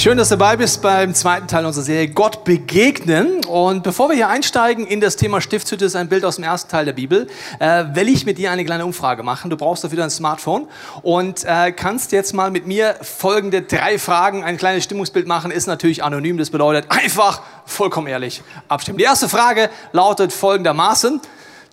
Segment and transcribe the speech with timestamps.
[0.00, 3.44] Schön, dass du dabei bist beim zweiten Teil unserer Serie Gott begegnen.
[3.44, 6.70] Und bevor wir hier einsteigen in das Thema Stiftshütte, ist ein Bild aus dem ersten
[6.70, 7.26] Teil der Bibel,
[7.58, 9.50] äh, will ich mit dir eine kleine Umfrage machen.
[9.50, 10.68] Du brauchst dafür dein Smartphone
[11.02, 15.50] und äh, kannst jetzt mal mit mir folgende drei Fragen, ein kleines Stimmungsbild machen.
[15.50, 18.96] Ist natürlich anonym, das bedeutet einfach vollkommen ehrlich abstimmen.
[18.96, 21.20] Die erste Frage lautet folgendermaßen,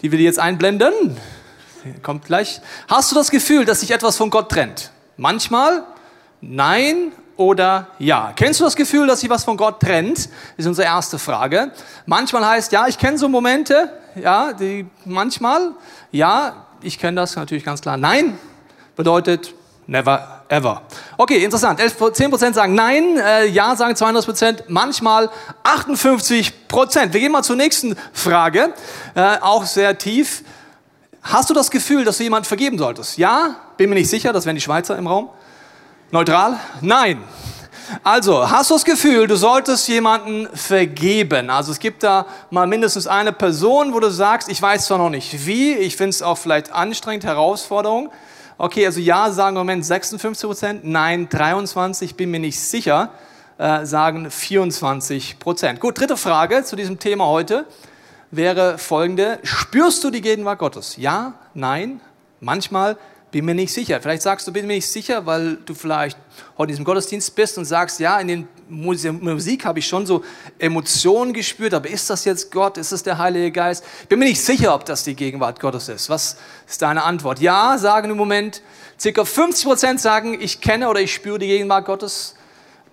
[0.02, 0.91] die will ich jetzt einblenden.
[2.03, 2.59] Kommt gleich.
[2.89, 4.91] Hast du das Gefühl, dass sich etwas von Gott trennt?
[5.16, 5.86] Manchmal,
[6.41, 8.34] nein oder ja?
[8.36, 10.30] Kennst du das Gefühl, dass sich was von Gott trennt?
[10.58, 11.72] Ist unsere erste Frage.
[12.05, 15.72] Manchmal heißt ja, ich kenne so Momente, ja, die manchmal,
[16.12, 17.98] ja, ich kenne das natürlich ganz klar.
[17.98, 18.38] Nein
[18.98, 19.54] bedeutet
[19.86, 20.81] never ever.
[21.18, 21.80] Okay, interessant.
[21.80, 25.30] 11, 10% sagen nein, äh, ja sagen 32%, manchmal
[25.64, 27.14] 58%.
[27.14, 28.73] Wir gehen mal zur nächsten Frage,
[29.16, 30.44] äh, auch sehr tief.
[31.22, 33.17] Hast du das Gefühl, dass du jemand vergeben solltest?
[33.17, 35.30] Ja, bin mir nicht sicher, das wären die Schweizer im Raum.
[36.09, 36.58] Neutral?
[36.80, 37.22] Nein.
[38.02, 41.49] Also, hast du das Gefühl, du solltest jemanden vergeben?
[41.49, 45.09] Also es gibt da mal mindestens eine Person, wo du sagst, ich weiß zwar noch
[45.09, 48.09] nicht wie, ich finde es auch vielleicht anstrengend, Herausforderung.
[48.58, 53.09] Okay, also ja, sagen im Moment 56 Prozent, nein 23, bin mir nicht sicher,
[53.58, 55.81] äh, sagen 24 Prozent.
[55.81, 57.66] Gut, dritte Frage zu diesem Thema heute
[58.31, 59.39] wäre folgende.
[59.44, 60.95] Spürst du die Gegenwart Gottes?
[60.95, 61.99] Ja, nein,
[62.39, 62.97] manchmal
[63.31, 64.00] bin mir nicht sicher.
[64.02, 66.17] Vielleicht sagst du, bin mir nicht sicher, weil du vielleicht
[66.58, 70.23] heute in diesem Gottesdienst bist und sagst, ja, in der Musik habe ich schon so
[70.59, 72.78] Emotionen gespürt, aber ist das jetzt Gott?
[72.78, 73.83] Ist es der Heilige Geist?
[74.08, 76.09] Bin mir nicht sicher, ob das die Gegenwart Gottes ist.
[76.09, 77.39] Was ist deine Antwort?
[77.39, 78.61] Ja, sagen im Moment.
[79.00, 82.36] Circa 50 Prozent sagen, ich kenne oder ich spüre die Gegenwart Gottes.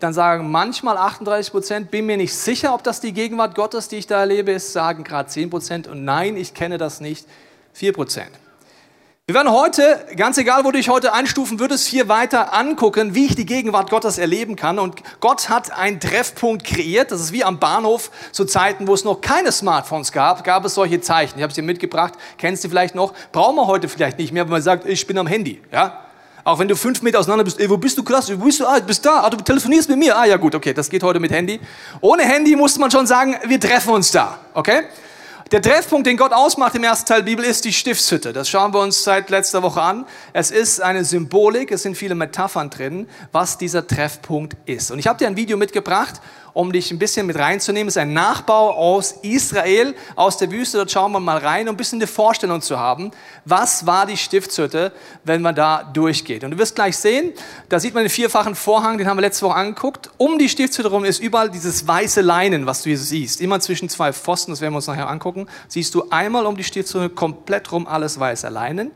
[0.00, 3.96] Dann sagen manchmal 38 Prozent, bin mir nicht sicher, ob das die Gegenwart Gottes, die
[3.96, 4.72] ich da erlebe, ist.
[4.72, 7.26] Sagen gerade 10 Prozent und nein, ich kenne das nicht.
[7.72, 8.43] 4 Prozent.
[9.26, 13.24] Wir werden heute, ganz egal, wo du dich heute einstufen würdest, hier weiter angucken, wie
[13.24, 14.78] ich die Gegenwart Gottes erleben kann.
[14.78, 17.10] Und Gott hat einen Treffpunkt kreiert.
[17.10, 20.74] Das ist wie am Bahnhof zu Zeiten, wo es noch keine Smartphones gab, gab es
[20.74, 21.38] solche Zeichen.
[21.38, 23.14] Ich habe es dir mitgebracht, kennst du vielleicht noch.
[23.32, 25.62] Brauchen wir heute vielleicht nicht mehr, wenn man sagt, ich bin am Handy.
[25.72, 26.00] Ja?
[26.44, 28.66] Auch wenn du fünf Meter auseinander bist, ey, wo bist du krass, wo bist du?
[28.66, 30.18] Ah, bist da, ah, du telefonierst mit mir.
[30.18, 31.58] Ah ja gut, okay, das geht heute mit Handy.
[32.02, 34.38] Ohne Handy muss man schon sagen, wir treffen uns da.
[34.52, 34.82] Okay?
[35.52, 38.32] Der Treffpunkt, den Gott ausmacht im ersten Teil der Bibel, ist die Stiftshütte.
[38.32, 40.06] Das schauen wir uns seit letzter Woche an.
[40.32, 44.90] Es ist eine Symbolik, es sind viele Metaphern drin, was dieser Treffpunkt ist.
[44.90, 46.22] Und ich habe dir ein Video mitgebracht
[46.54, 47.88] um dich ein bisschen mit reinzunehmen.
[47.88, 50.78] Es ist ein Nachbau aus Israel, aus der Wüste.
[50.78, 53.10] Dort schauen wir mal rein, um ein bisschen eine Vorstellung zu haben.
[53.44, 54.92] Was war die Stiftshütte,
[55.24, 56.44] wenn man da durchgeht?
[56.44, 57.32] Und du wirst gleich sehen,
[57.68, 60.10] da sieht man den vierfachen Vorhang, den haben wir letzte Woche angeguckt.
[60.16, 63.40] Um die Stiftshütte herum ist überall dieses weiße Leinen, was du hier siehst.
[63.40, 66.64] Immer zwischen zwei Pfosten, das werden wir uns nachher angucken, siehst du einmal um die
[66.64, 68.92] Stiftshütte komplett rum alles weiße Leinen.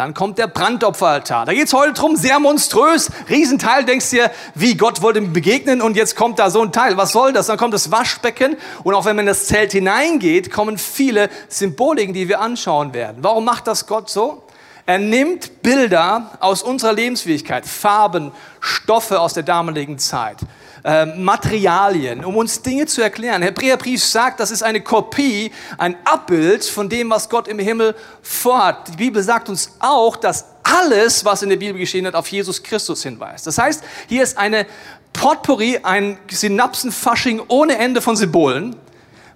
[0.00, 1.44] Dann kommt der Brandopferaltar.
[1.44, 3.84] Da geht es heute drum, sehr monströs, Riesenteil.
[3.84, 6.96] Denkst dir, wie Gott wollte mir begegnen und jetzt kommt da so ein Teil.
[6.96, 7.48] Was soll das?
[7.48, 12.14] Dann kommt das Waschbecken und auch wenn man in das Zelt hineingeht, kommen viele Symboliken,
[12.14, 13.18] die wir anschauen werden.
[13.20, 14.42] Warum macht das Gott so?
[14.86, 20.38] Er nimmt Bilder aus unserer Lebensfähigkeit, Farben, Stoffe aus der damaligen Zeit
[20.84, 23.42] äh, Materialien, um uns Dinge zu erklären.
[23.42, 28.88] Hebräerbrief sagt, das ist eine Kopie, ein Abbild von dem, was Gott im Himmel vorhat.
[28.88, 32.62] Die Bibel sagt uns auch, dass alles, was in der Bibel geschehen hat, auf Jesus
[32.62, 33.46] Christus hinweist.
[33.46, 34.66] Das heißt, hier ist eine
[35.12, 38.76] Potpourri, ein Synapsenfasching ohne Ende von Symbolen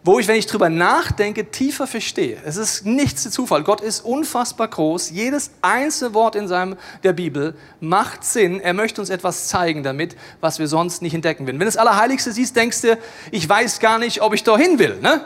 [0.04, 2.36] wo ich, wenn ich drüber nachdenke, tiefer verstehe.
[2.44, 3.64] Es ist nichts Zufall.
[3.64, 5.08] Gott ist unfassbar groß.
[5.10, 8.60] Jedes einzelne Wort in seinem, der Bibel macht Sinn.
[8.60, 11.58] Er möchte uns etwas zeigen damit, was wir sonst nicht entdecken würden.
[11.58, 12.98] Wenn du das Allerheiligste siehst, denkst du,
[13.30, 15.00] ich weiß gar nicht, ob ich dahin will.
[15.00, 15.24] Ne?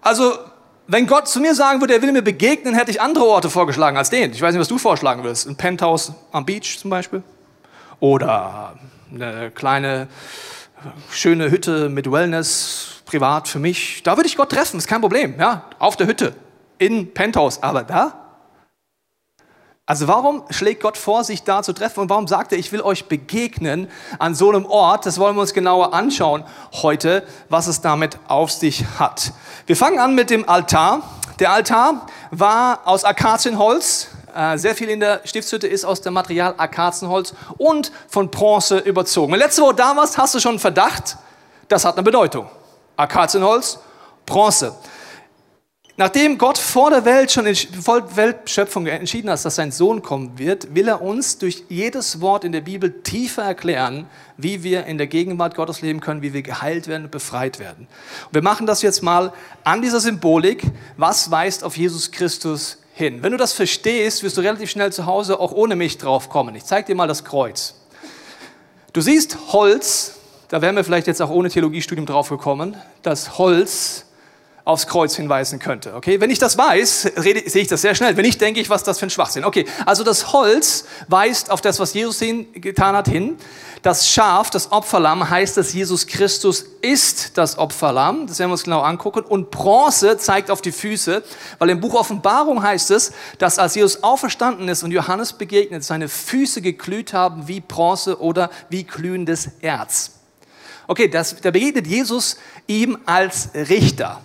[0.00, 0.32] Also,
[0.86, 3.98] wenn Gott zu mir sagen würde, er will mir begegnen, hätte ich andere Orte vorgeschlagen
[3.98, 4.32] als den.
[4.32, 5.46] Ich weiß nicht, was du vorschlagen willst.
[5.46, 7.22] Ein Penthouse am Beach zum Beispiel.
[8.00, 8.74] Oder
[9.12, 10.08] eine kleine,
[11.10, 15.38] schöne Hütte mit Wellness, privat für mich, da würde ich Gott treffen, ist kein Problem,
[15.38, 16.34] ja, auf der Hütte,
[16.78, 18.24] in Penthouse, aber da?
[19.86, 22.80] Also warum schlägt Gott vor, sich da zu treffen und warum sagt er, ich will
[22.80, 23.88] euch begegnen
[24.18, 25.04] an so einem Ort?
[25.04, 26.42] Das wollen wir uns genauer anschauen
[26.72, 29.34] heute, was es damit auf sich hat.
[29.66, 31.02] Wir fangen an mit dem Altar.
[31.38, 34.08] Der Altar war aus Akazienholz.
[34.34, 39.32] Äh, sehr viel in der Stiftshütte ist aus dem Material Akazienholz und von Bronze überzogen.
[39.32, 41.16] Wenn letzte Woche da warst, hast du schon einen Verdacht,
[41.68, 42.48] das hat eine Bedeutung.
[42.96, 43.78] Akazienholz,
[44.26, 44.74] Bronze.
[45.96, 50.36] Nachdem Gott vor der Welt schon in vor Weltschöpfung entschieden hat, dass sein Sohn kommen
[50.36, 54.98] wird, will er uns durch jedes Wort in der Bibel tiefer erklären, wie wir in
[54.98, 57.86] der Gegenwart Gottes leben können, wie wir geheilt werden und befreit werden.
[58.26, 59.32] Und wir machen das jetzt mal
[59.62, 60.64] an dieser Symbolik.
[60.96, 63.22] Was weist auf Jesus Christus hin?
[63.22, 66.54] Wenn du das verstehst, wirst du relativ schnell zu Hause auch ohne mich drauf kommen.
[66.54, 67.74] Ich zeige dir mal das Kreuz.
[68.92, 70.14] Du siehst Holz,
[70.48, 74.06] da wären wir vielleicht jetzt auch ohne Theologiestudium drauf gekommen, dass Holz
[74.64, 75.94] aufs Kreuz hinweisen könnte.
[75.94, 78.16] Okay, wenn ich das weiß, rede, sehe ich das sehr schnell.
[78.16, 79.44] Wenn nicht, denke ich, was das für ein Schwachsinn.
[79.44, 83.36] Okay, also das Holz weist auf das, was Jesus hin, getan hat, hin.
[83.82, 88.26] Das Schaf, das Opferlamm, heißt, dass Jesus Christus ist das Opferlamm.
[88.26, 89.20] Das werden wir uns genau angucken.
[89.20, 91.22] Und Bronze zeigt auf die Füße,
[91.58, 96.08] weil im Buch Offenbarung heißt es, dass als Jesus auferstanden ist und Johannes begegnet, seine
[96.08, 100.12] Füße geglüht haben wie Bronze oder wie glühendes Erz.
[100.86, 104.22] Okay, das, da begegnet Jesus ihm als Richter.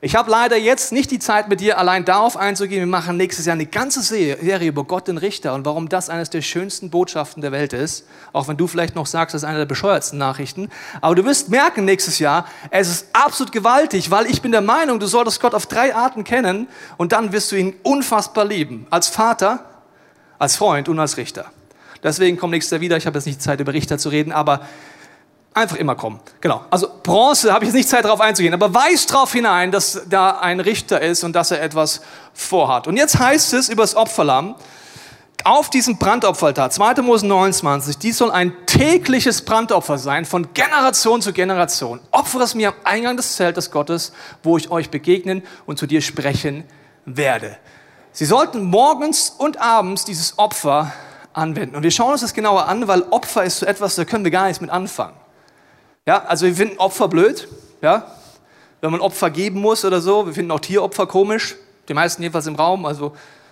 [0.00, 2.82] Ich habe leider jetzt nicht die Zeit, mit dir allein darauf einzugehen.
[2.82, 6.30] Wir machen nächstes Jahr eine ganze Serie über Gott den Richter und warum das eines
[6.30, 8.06] der schönsten Botschaften der Welt ist.
[8.32, 10.70] Auch wenn du vielleicht noch sagst, das ist eine der bescheuertsten Nachrichten.
[11.00, 15.00] Aber du wirst merken nächstes Jahr, es ist absolut gewaltig, weil ich bin der Meinung,
[15.00, 18.86] du solltest Gott auf drei Arten kennen und dann wirst du ihn unfassbar lieben.
[18.90, 19.64] Als Vater,
[20.38, 21.46] als Freund und als Richter.
[22.04, 22.96] Deswegen komm nächstes Jahr wieder.
[22.96, 24.60] Ich habe jetzt nicht Zeit, über Richter zu reden, aber
[25.58, 26.20] Einfach immer kommen.
[26.40, 26.64] Genau.
[26.70, 30.38] Also Bronze habe ich jetzt nicht Zeit darauf einzugehen, aber weist darauf hinein, dass da
[30.38, 32.00] ein Richter ist und dass er etwas
[32.32, 32.86] vorhat.
[32.86, 34.54] Und jetzt heißt es über das Opferlamm,
[35.42, 37.02] auf diesem Brandopferaltar, 2.
[37.02, 41.98] Mose 29, dies soll ein tägliches Brandopfer sein, von Generation zu Generation.
[42.12, 44.12] Opfere es mir am Eingang des Zeltes Gottes,
[44.44, 46.62] wo ich euch begegnen und zu dir sprechen
[47.04, 47.56] werde.
[48.12, 50.92] Sie sollten morgens und abends dieses Opfer
[51.32, 51.74] anwenden.
[51.74, 54.30] Und wir schauen uns das genauer an, weil Opfer ist so etwas, da können wir
[54.30, 55.16] gar nichts mit anfangen.
[56.08, 57.48] Ja, also wir finden Opfer blöd,
[57.82, 58.10] ja,
[58.80, 60.24] wenn man Opfer geben muss oder so.
[60.24, 61.54] Wir finden auch Tieropfer komisch,
[61.86, 62.86] die meisten jedenfalls im Raum.
[62.86, 63.10] Also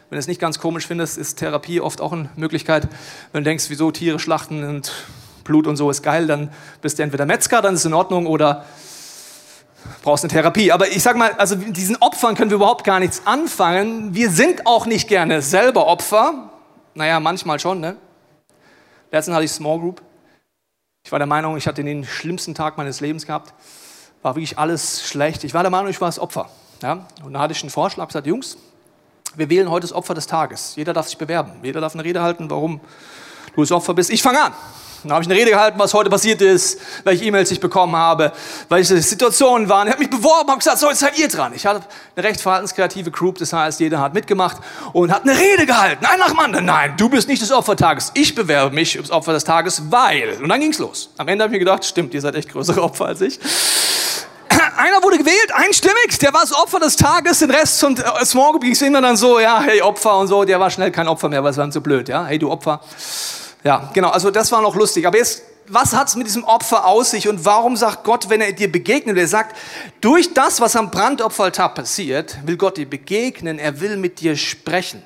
[0.08, 2.88] wenn du es nicht ganz komisch findest, ist Therapie oft auch eine Möglichkeit.
[3.32, 4.90] Wenn du denkst, wieso Tiere schlachten und
[5.44, 6.50] Blut und so ist geil, dann
[6.80, 8.64] bist du entweder Metzger, dann ist es in Ordnung, oder
[10.02, 10.72] brauchst eine Therapie.
[10.72, 14.14] Aber ich sag mal, also diesen Opfern können wir überhaupt gar nichts anfangen.
[14.14, 16.52] Wir sind auch nicht gerne selber Opfer.
[16.94, 17.96] Naja, manchmal schon, ne?
[19.12, 20.00] Letztens hatte ich Small Group
[21.06, 23.54] ich war der Meinung, ich hatte den schlimmsten Tag meines Lebens gehabt.
[24.22, 25.44] War wirklich alles schlecht.
[25.44, 26.50] Ich war der Meinung, ich war das Opfer.
[26.82, 27.06] Ja?
[27.24, 28.58] Und da hatte ich einen Vorschlag, gesagt, Jungs,
[29.36, 30.74] wir wählen heute das Opfer des Tages.
[30.74, 31.52] Jeder darf sich bewerben.
[31.62, 32.80] Jeder darf eine Rede halten, warum
[33.54, 34.10] du das Opfer bist.
[34.10, 34.52] Ich fange an.
[35.08, 38.32] Dann habe ich eine Rede gehalten, was heute passiert ist, welche E-Mails ich bekommen habe,
[38.68, 39.86] welche Situationen waren.
[39.86, 41.52] Ich habe mich beworben, habe gesagt, so, jetzt seid ihr dran.
[41.54, 41.82] Ich hatte
[42.14, 44.58] eine recht verhaltenskreative Group, das heißt, jeder hat mitgemacht
[44.92, 46.04] und hat eine Rede gehalten.
[46.06, 46.64] Ein nach dem anderen.
[46.64, 48.10] Nein, du bist nicht des Tages.
[48.14, 50.38] Ich bewerbe mich ums Opfer des Tages, weil.
[50.42, 51.10] Und dann ging's los.
[51.16, 53.38] Am Ende habe ich mir gedacht, stimmt, ihr seid echt größere Opfer als ich.
[54.76, 58.58] Einer wurde gewählt, einstimmig, der war das Opfer des Tages, den Rest zum äh, Small
[58.60, 61.42] ging es dann so, ja, hey, Opfer und so, der war schnell kein Opfer mehr,
[61.42, 62.80] weil es war so blöd, ja, hey, du Opfer.
[63.66, 65.08] Ja, genau, also das war noch lustig.
[65.08, 68.40] Aber jetzt, was hat es mit diesem Opfer aus sich und warum sagt Gott, wenn
[68.40, 69.56] er dir begegnet, er sagt,
[70.00, 75.02] durch das, was am Brandopferaltar passiert, will Gott dir begegnen, er will mit dir sprechen.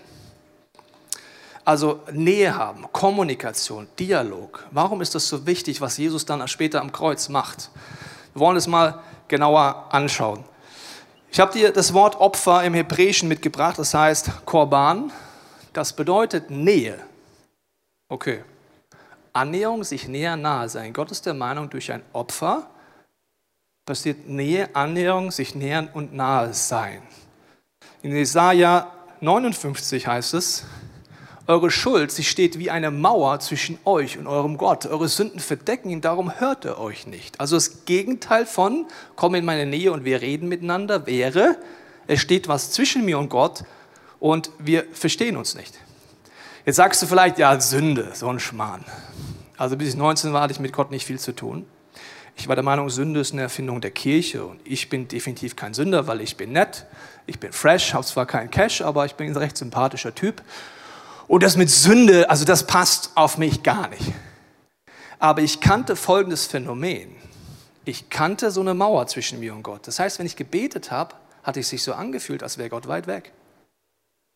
[1.65, 4.67] Also Nähe haben, Kommunikation, Dialog.
[4.73, 7.71] Warum ist das so wichtig, was Jesus dann später am Kreuz macht?
[8.35, 10.45] Wir wollen es mal genauer anschauen.
[11.33, 15.11] Ich habe dir das Wort Opfer im Hebräischen mitgebracht, das heißt Korban.
[15.73, 16.99] Das bedeutet Nähe.
[18.11, 18.43] Okay.
[19.33, 20.93] Annäherung, sich näher nahe sein.
[20.93, 22.69] Gott ist der Meinung, durch ein Opfer
[23.87, 27.03] passiert Nähe, Annäherung, sich nähern und nahe sein.
[28.03, 30.65] In Jesaja 59 heißt es,
[31.47, 34.87] eure Schuld, sie steht wie eine Mauer zwischen euch und eurem Gott.
[34.87, 37.41] Eure Sünden verdecken ihn, darum hört er euch nicht.
[37.41, 41.57] Also das Gegenteil von, komm in meine Nähe und wir reden miteinander, wäre,
[42.07, 43.65] es steht was zwischen mir und Gott
[44.21, 45.75] und wir verstehen uns nicht.
[46.65, 48.85] Jetzt sagst du vielleicht, ja, Sünde, so ein Schmarrn.
[49.61, 51.67] Also bis ich 19 war, hatte ich mit Gott nicht viel zu tun.
[52.35, 55.75] Ich war der Meinung, Sünde ist eine Erfindung der Kirche und ich bin definitiv kein
[55.75, 56.87] Sünder, weil ich bin nett,
[57.27, 60.43] ich bin fresh, habe zwar keinen Cash, aber ich bin ein recht sympathischer Typ.
[61.29, 64.15] Und das mit Sünde, also das passt auf mich gar nicht.
[65.19, 67.15] Aber ich kannte folgendes Phänomen.
[67.85, 69.87] Ich kannte so eine Mauer zwischen mir und Gott.
[69.87, 73.07] Das heißt, wenn ich gebetet habe, hatte ich sich so angefühlt, als wäre Gott weit
[73.07, 73.35] weg.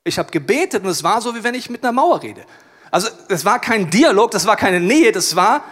[0.04, 2.45] Ich habe gebetet und es war so, wie wenn ich mit einer Mauer rede.
[2.94, 5.64] Also es war kein Dialog, das war keine Nähe, das war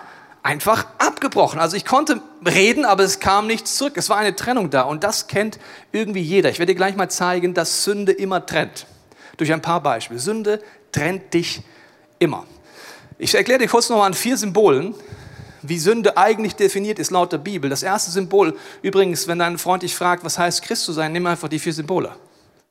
[0.43, 1.61] einfach abgebrochen.
[1.61, 3.93] Also ich konnte reden, aber es kam nichts zurück.
[3.95, 5.61] Es war eine Trennung da und das kennt
[5.93, 6.50] irgendwie jeder.
[6.50, 8.88] Ich werde dir gleich mal zeigen, dass Sünde immer trennt.
[9.37, 10.19] Durch ein paar Beispiele.
[10.19, 10.61] Sünde
[10.91, 11.62] trennt dich
[12.19, 12.45] immer.
[13.19, 14.93] Ich erkläre dir kurz nochmal an vier Symbolen,
[15.62, 17.71] wie Sünde eigentlich definiert ist laut der Bibel.
[17.71, 21.47] Das erste Symbol, übrigens, wenn dein Freund dich fragt, was heißt Christus sein, nimm einfach
[21.47, 22.17] die vier Symbole.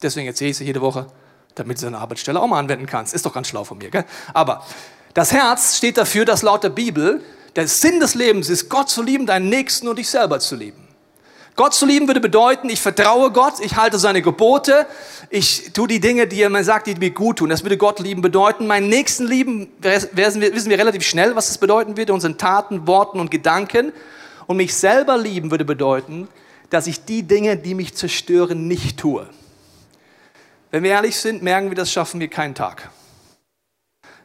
[0.02, 1.08] Deswegen erzähle ich es jede Woche,
[1.56, 3.14] damit du deine Arbeitsstelle auch mal anwenden kannst.
[3.14, 4.06] Ist doch ganz schlau von mir, gell?
[4.34, 4.66] Aber
[5.14, 7.22] das Herz steht dafür, dass laut der Bibel
[7.56, 10.88] der Sinn des Lebens ist, Gott zu lieben, deinen Nächsten und dich selber zu lieben.
[11.58, 14.88] Gott zu lieben würde bedeuten, ich vertraue Gott, ich halte seine Gebote,
[15.30, 17.50] ich tue die Dinge, die er mir sagt, die mir gut tun.
[17.50, 18.68] Das würde Gott lieben bedeuten.
[18.68, 23.32] Meinen Nächsten lieben wissen wir, relativ schnell, was das bedeuten würde, unseren Taten, Worten und
[23.32, 23.92] Gedanken.
[24.48, 26.30] Und mich selber lieben würde bedeuten,
[26.70, 29.28] dass ich die Dinge, die mich zerstören, nicht tue.
[30.72, 32.90] Wenn wir ehrlich sind, merken wir, das schaffen wir keinen Tag.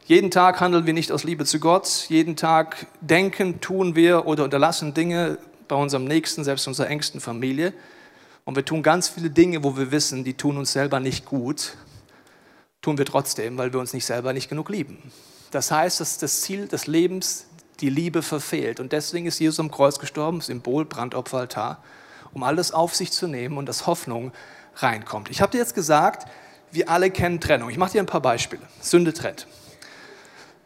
[0.05, 2.07] Jeden Tag handeln wir nicht aus Liebe zu Gott.
[2.09, 7.75] Jeden Tag denken, tun wir oder unterlassen Dinge bei unserem Nächsten, selbst unserer engsten Familie.
[8.45, 11.77] Und wir tun ganz viele Dinge, wo wir wissen, die tun uns selber nicht gut.
[12.81, 14.99] Tun wir trotzdem, weil wir uns nicht selber nicht genug lieben.
[15.51, 17.47] Das heißt, dass das Ziel des Lebens
[17.81, 18.79] die Liebe verfehlt.
[18.79, 21.83] Und deswegen ist Jesus am Kreuz gestorben, Symbol, Brandopferaltar,
[22.33, 24.31] um alles auf sich zu nehmen und dass Hoffnung
[24.77, 25.31] reinkommt.
[25.31, 26.29] Ich habe dir jetzt gesagt,
[26.71, 27.71] wir alle kennen Trennung.
[27.71, 28.63] Ich mache dir ein paar Beispiele.
[28.81, 29.47] Sünde trennt.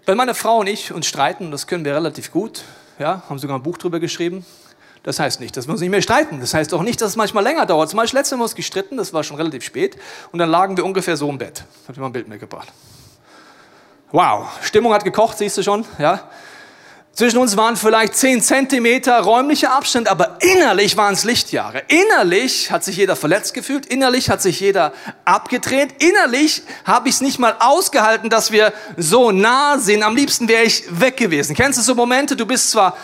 [0.06, 2.64] Wenn meine Frau und ich uns streiten, das können wir relativ gut,
[2.98, 4.44] ja, haben sogar ein Buch darüber geschrieben,
[5.02, 6.40] das heißt nicht, dass wir uns nicht mehr streiten.
[6.40, 7.88] Das heißt auch nicht, dass es manchmal länger dauert.
[7.88, 9.96] Zum Beispiel letztes Mal haben wir uns gestritten, das war schon relativ spät,
[10.32, 11.64] und dann lagen wir ungefähr so im Bett.
[11.82, 12.68] Ich habe dir mal ein Bild mitgebracht.
[14.12, 16.28] Wow, Stimmung hat gekocht, siehst du schon, ja.
[17.20, 21.82] Zwischen uns waren vielleicht 10 Zentimeter räumlicher Abstand, aber innerlich waren es Lichtjahre.
[21.88, 24.94] Innerlich hat sich jeder verletzt gefühlt, innerlich hat sich jeder
[25.26, 30.02] abgedreht, innerlich habe ich es nicht mal ausgehalten, dass wir so nah sind.
[30.02, 31.54] Am liebsten wäre ich weg gewesen.
[31.54, 32.96] Kennst du so Momente, du bist zwar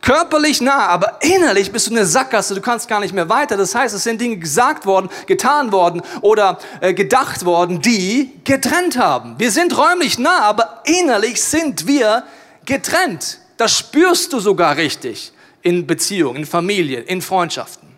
[0.00, 3.56] körperlich nah, aber innerlich bist du eine Sackgasse, du kannst gar nicht mehr weiter.
[3.56, 8.96] Das heißt, es sind Dinge gesagt worden, getan worden oder äh, gedacht worden, die getrennt
[8.98, 9.34] haben.
[9.38, 12.22] Wir sind räumlich nah, aber innerlich sind wir
[12.66, 13.40] getrennt.
[13.56, 15.32] Das spürst du sogar richtig
[15.62, 17.88] in Beziehungen, in Familien, in Freundschaften.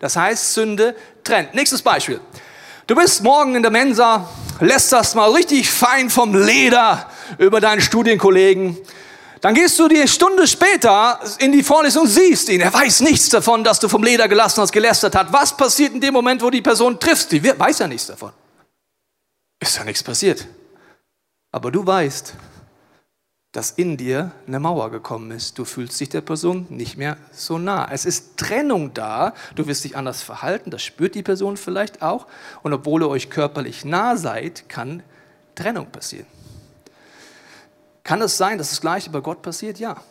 [0.00, 1.54] Das heißt, Sünde trennt.
[1.54, 2.20] Nächstes Beispiel.
[2.86, 4.28] Du bist morgen in der Mensa,
[4.60, 8.76] lässt das mal richtig fein vom Leder über deinen Studienkollegen.
[9.40, 12.60] Dann gehst du die Stunde später in die Vorlesung und siehst ihn.
[12.60, 15.32] Er weiß nichts davon, dass du vom Leder gelassen hast, gelästert hat.
[15.32, 17.32] Was passiert in dem Moment, wo die Person triffst?
[17.32, 18.32] Die weiß ja nichts davon.
[19.60, 20.46] Ist ja nichts passiert.
[21.52, 22.34] Aber du weißt,
[23.56, 25.58] dass in dir eine Mauer gekommen ist.
[25.58, 27.88] Du fühlst dich der Person nicht mehr so nah.
[27.90, 29.32] Es ist Trennung da.
[29.54, 30.70] Du wirst dich anders verhalten.
[30.70, 32.26] Das spürt die Person vielleicht auch.
[32.62, 35.02] Und obwohl ihr euch körperlich nah seid, kann
[35.54, 36.26] Trennung passieren.
[38.04, 39.78] Kann es sein, dass das Gleiche bei Gott passiert?
[39.78, 40.02] Ja.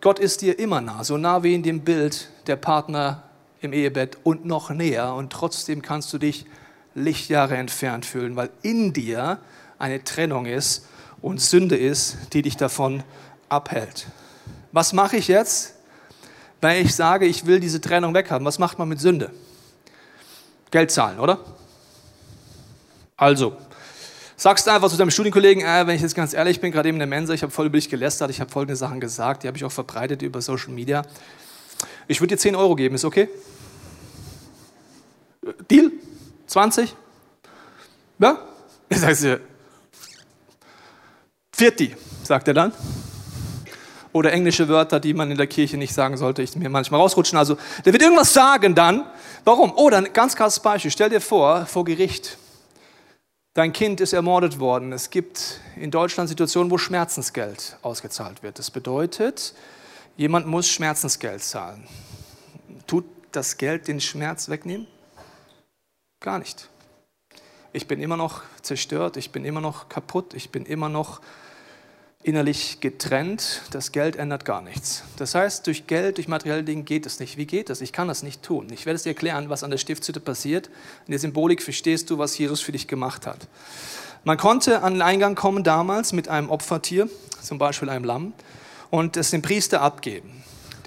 [0.00, 3.24] Gott ist dir immer nah, so nah wie in dem Bild der Partner
[3.60, 5.12] im Ehebett und noch näher.
[5.12, 6.46] Und trotzdem kannst du dich
[6.94, 9.38] Lichtjahre entfernt fühlen, weil in dir
[9.78, 10.86] eine Trennung ist
[11.22, 13.02] und Sünde ist, die dich davon
[13.48, 14.06] abhält.
[14.72, 15.74] Was mache ich jetzt,
[16.60, 18.46] wenn ich sage, ich will diese Trennung weghaben?
[18.46, 19.30] Was macht man mit Sünde?
[20.70, 21.40] Geld zahlen, oder?
[23.16, 23.56] Also,
[24.36, 26.96] sagst du einfach zu deinem Studienkollegen, äh, wenn ich jetzt ganz ehrlich bin, gerade eben
[26.96, 29.48] in der Mensa, ich habe voll über dich gelästert, ich habe folgende Sachen gesagt, die
[29.48, 31.02] habe ich auch verbreitet über Social Media.
[32.06, 33.28] Ich würde dir 10 Euro geben, ist okay?
[35.70, 35.90] Deal?
[36.46, 36.94] 20?
[38.18, 38.38] Ja?
[38.88, 39.40] Ich sage dir,
[41.58, 42.72] Vierti, sagt er dann.
[44.12, 47.36] Oder englische Wörter, die man in der Kirche nicht sagen sollte, ich mir manchmal rausrutschen.
[47.36, 49.04] Also, der wird irgendwas sagen dann.
[49.42, 49.72] Warum?
[49.72, 50.92] Oder ein ganz krasses Beispiel.
[50.92, 52.38] Stell dir vor, vor Gericht.
[53.54, 54.92] Dein Kind ist ermordet worden.
[54.92, 58.60] Es gibt in Deutschland Situationen, wo Schmerzensgeld ausgezahlt wird.
[58.60, 59.52] Das bedeutet,
[60.16, 61.88] jemand muss Schmerzensgeld zahlen.
[62.86, 64.86] Tut das Geld den Schmerz wegnehmen?
[66.20, 66.68] Gar nicht.
[67.72, 71.20] Ich bin immer noch zerstört, ich bin immer noch kaputt, ich bin immer noch
[72.22, 73.62] innerlich getrennt.
[73.70, 75.04] Das Geld ändert gar nichts.
[75.16, 77.36] Das heißt, durch Geld, durch materielle Dinge geht es nicht.
[77.36, 77.80] Wie geht das?
[77.80, 78.68] Ich kann das nicht tun.
[78.72, 80.68] Ich werde es dir erklären, was an der Stiftshütte passiert.
[81.06, 83.46] In der Symbolik verstehst du, was Jesus für dich gemacht hat.
[84.24, 87.08] Man konnte an den Eingang kommen damals mit einem Opfertier,
[87.40, 88.32] zum Beispiel einem Lamm,
[88.90, 90.37] und es dem Priester abgeben.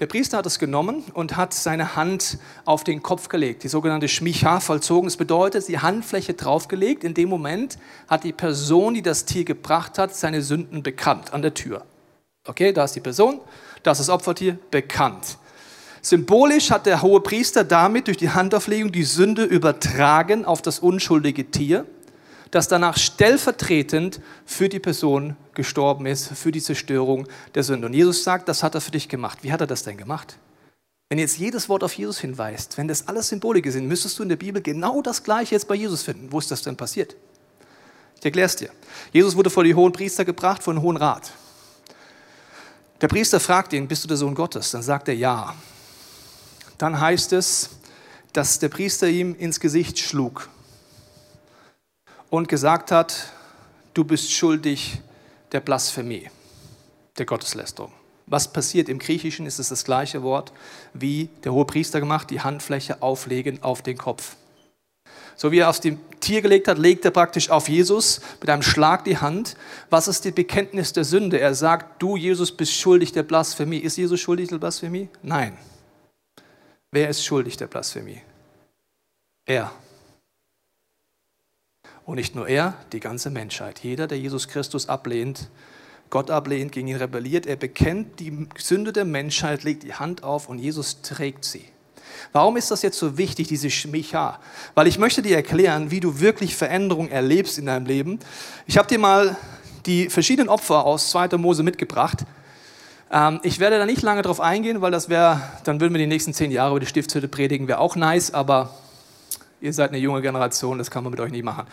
[0.02, 4.08] Der Priester hat es genommen und hat seine Hand auf den Kopf gelegt, die sogenannte
[4.08, 5.06] Schmicha vollzogen.
[5.06, 7.04] Das bedeutet, die Handfläche draufgelegt.
[7.04, 7.78] In dem Moment
[8.08, 11.84] hat die Person, die das Tier gebracht hat, seine Sünden bekannt an der Tür.
[12.48, 13.40] Okay, da ist die Person,
[13.84, 15.38] das ist das Opfertier, bekannt.
[16.00, 21.52] Symbolisch hat der hohe Priester damit durch die Handauflegung die Sünde übertragen auf das unschuldige
[21.52, 21.86] Tier
[22.52, 27.86] das danach stellvertretend für die Person gestorben ist, für die Zerstörung der Sünde.
[27.86, 29.38] Und Jesus sagt, das hat er für dich gemacht.
[29.42, 30.36] Wie hat er das denn gemacht?
[31.08, 34.28] Wenn jetzt jedes Wort auf Jesus hinweist, wenn das alles Symbolike sind, müsstest du in
[34.28, 36.30] der Bibel genau das Gleiche jetzt bei Jesus finden.
[36.30, 37.16] Wo ist das denn passiert?
[38.18, 38.68] Ich erkläre es dir.
[39.12, 41.32] Jesus wurde vor die hohen Priester gebracht, vor den hohen Rat.
[43.00, 44.70] Der Priester fragt ihn, bist du der Sohn Gottes?
[44.72, 45.54] Dann sagt er ja.
[46.76, 47.70] Dann heißt es,
[48.34, 50.50] dass der Priester ihm ins Gesicht schlug
[52.32, 53.30] und gesagt hat,
[53.92, 55.02] du bist schuldig
[55.52, 56.30] der Blasphemie,
[57.18, 57.92] der Gotteslästerung.
[58.24, 60.50] Was passiert im Griechischen, ist es das gleiche Wort,
[60.94, 64.36] wie der hohe Priester gemacht, die Handfläche auflegen auf den Kopf.
[65.36, 68.62] So wie er auf dem Tier gelegt hat, legt er praktisch auf Jesus mit einem
[68.62, 69.54] Schlag die Hand.
[69.90, 71.38] Was ist die Bekenntnis der Sünde?
[71.38, 73.76] Er sagt, du Jesus bist schuldig der Blasphemie.
[73.76, 75.10] Ist Jesus schuldig der Blasphemie?
[75.22, 75.58] Nein.
[76.92, 78.22] Wer ist schuldig der Blasphemie?
[79.44, 79.70] Er.
[82.04, 83.80] Und nicht nur er, die ganze Menschheit.
[83.80, 85.48] Jeder, der Jesus Christus ablehnt,
[86.10, 90.48] Gott ablehnt, gegen ihn rebelliert, er bekennt die Sünde der Menschheit, legt die Hand auf
[90.48, 91.64] und Jesus trägt sie.
[92.32, 94.38] Warum ist das jetzt so wichtig, diese Schmicha?
[94.74, 98.18] Weil ich möchte dir erklären, wie du wirklich Veränderung erlebst in deinem Leben.
[98.66, 99.36] Ich habe dir mal
[99.86, 101.36] die verschiedenen Opfer aus 2.
[101.38, 102.24] Mose mitgebracht.
[103.10, 106.06] Ähm, ich werde da nicht lange drauf eingehen, weil das wäre, dann würden wir die
[106.06, 108.74] nächsten zehn Jahre über die Stiftshütte predigen, wäre auch nice, aber
[109.62, 111.66] ihr seid eine junge Generation, das kann man mit euch nicht machen.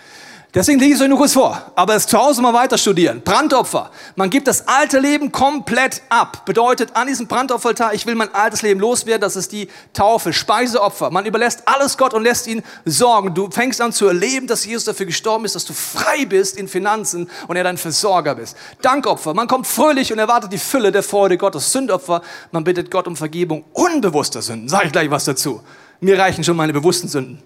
[0.54, 1.72] Deswegen lege ich es euch nur kurz vor.
[1.76, 3.22] Aber es zu Hause mal weiter studieren.
[3.24, 3.92] Brandopfer.
[4.16, 6.44] Man gibt das alte Leben komplett ab.
[6.46, 9.22] Bedeutet, an diesem Brandopferaltar, ich will mein altes Leben loswerden.
[9.22, 11.12] Das ist die Taufe, Speiseopfer.
[11.12, 13.36] Man überlässt alles Gott und lässt ihn sorgen.
[13.36, 16.68] Du fängst an zu erleben, dass Jesus dafür gestorben ist, dass du frei bist in
[16.68, 18.58] Finanzen und er dein Versorger bist.
[18.82, 19.36] Dankopfer.
[19.36, 21.72] Man kommt fröhlich und erwartet die Fülle der Freude Gottes.
[21.72, 22.22] Sündopfer.
[22.52, 24.68] Man bittet Gott um Vergebung unbewusster Sünden.
[24.68, 25.62] Sag ich gleich was dazu.
[26.02, 27.44] Mir reichen schon meine bewussten Sünden.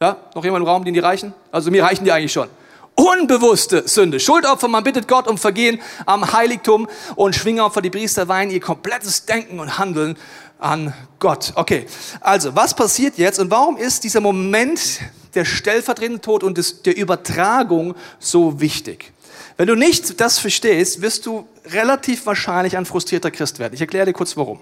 [0.00, 1.32] Ja, noch jemand im Raum, den die reichen?
[1.50, 2.48] Also mir reichen die eigentlich schon.
[2.94, 4.20] Unbewusste Sünde.
[4.20, 9.24] Schuldopfer, man bittet Gott um Vergehen am Heiligtum und Schwingopfer, die Priester weihen ihr komplettes
[9.24, 10.16] Denken und Handeln
[10.58, 11.52] an Gott.
[11.54, 11.86] Okay,
[12.20, 15.00] also was passiert jetzt und warum ist dieser Moment
[15.34, 19.12] der stellvertretende Tod und des, der Übertragung so wichtig?
[19.56, 23.72] Wenn du nicht das verstehst, wirst du relativ wahrscheinlich ein frustrierter Christ werden.
[23.74, 24.60] Ich erkläre dir kurz warum.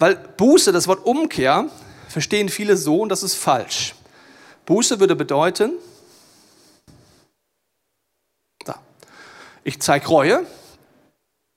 [0.00, 1.66] Weil Buße, das Wort Umkehr,
[2.08, 3.94] verstehen viele so und das ist falsch.
[4.66, 5.72] Buße würde bedeuten,
[8.64, 8.80] da,
[9.62, 10.44] ich zeige Reue,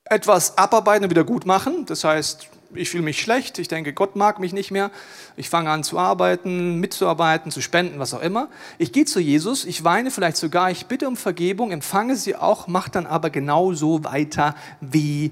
[0.06, 1.86] etwas abarbeiten und wieder gut machen.
[1.88, 4.92] Das heißt, ich fühle mich schlecht, ich denke, Gott mag mich nicht mehr.
[5.38, 8.48] Ich fange an zu arbeiten, mitzuarbeiten, zu spenden, was auch immer.
[8.78, 12.68] Ich gehe zu Jesus, ich weine vielleicht sogar, ich bitte um Vergebung, empfange sie auch,
[12.68, 15.32] mache dann aber genauso weiter wie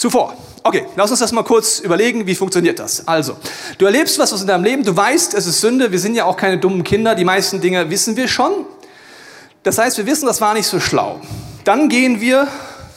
[0.00, 0.34] Zuvor.
[0.62, 3.06] Okay, lass uns das mal kurz überlegen, wie funktioniert das?
[3.06, 3.36] Also,
[3.76, 6.38] du erlebst was in deinem Leben, du weißt, es ist Sünde, wir sind ja auch
[6.38, 8.64] keine dummen Kinder, die meisten Dinge wissen wir schon.
[9.62, 11.20] Das heißt, wir wissen, das war nicht so schlau.
[11.64, 12.48] Dann gehen wir,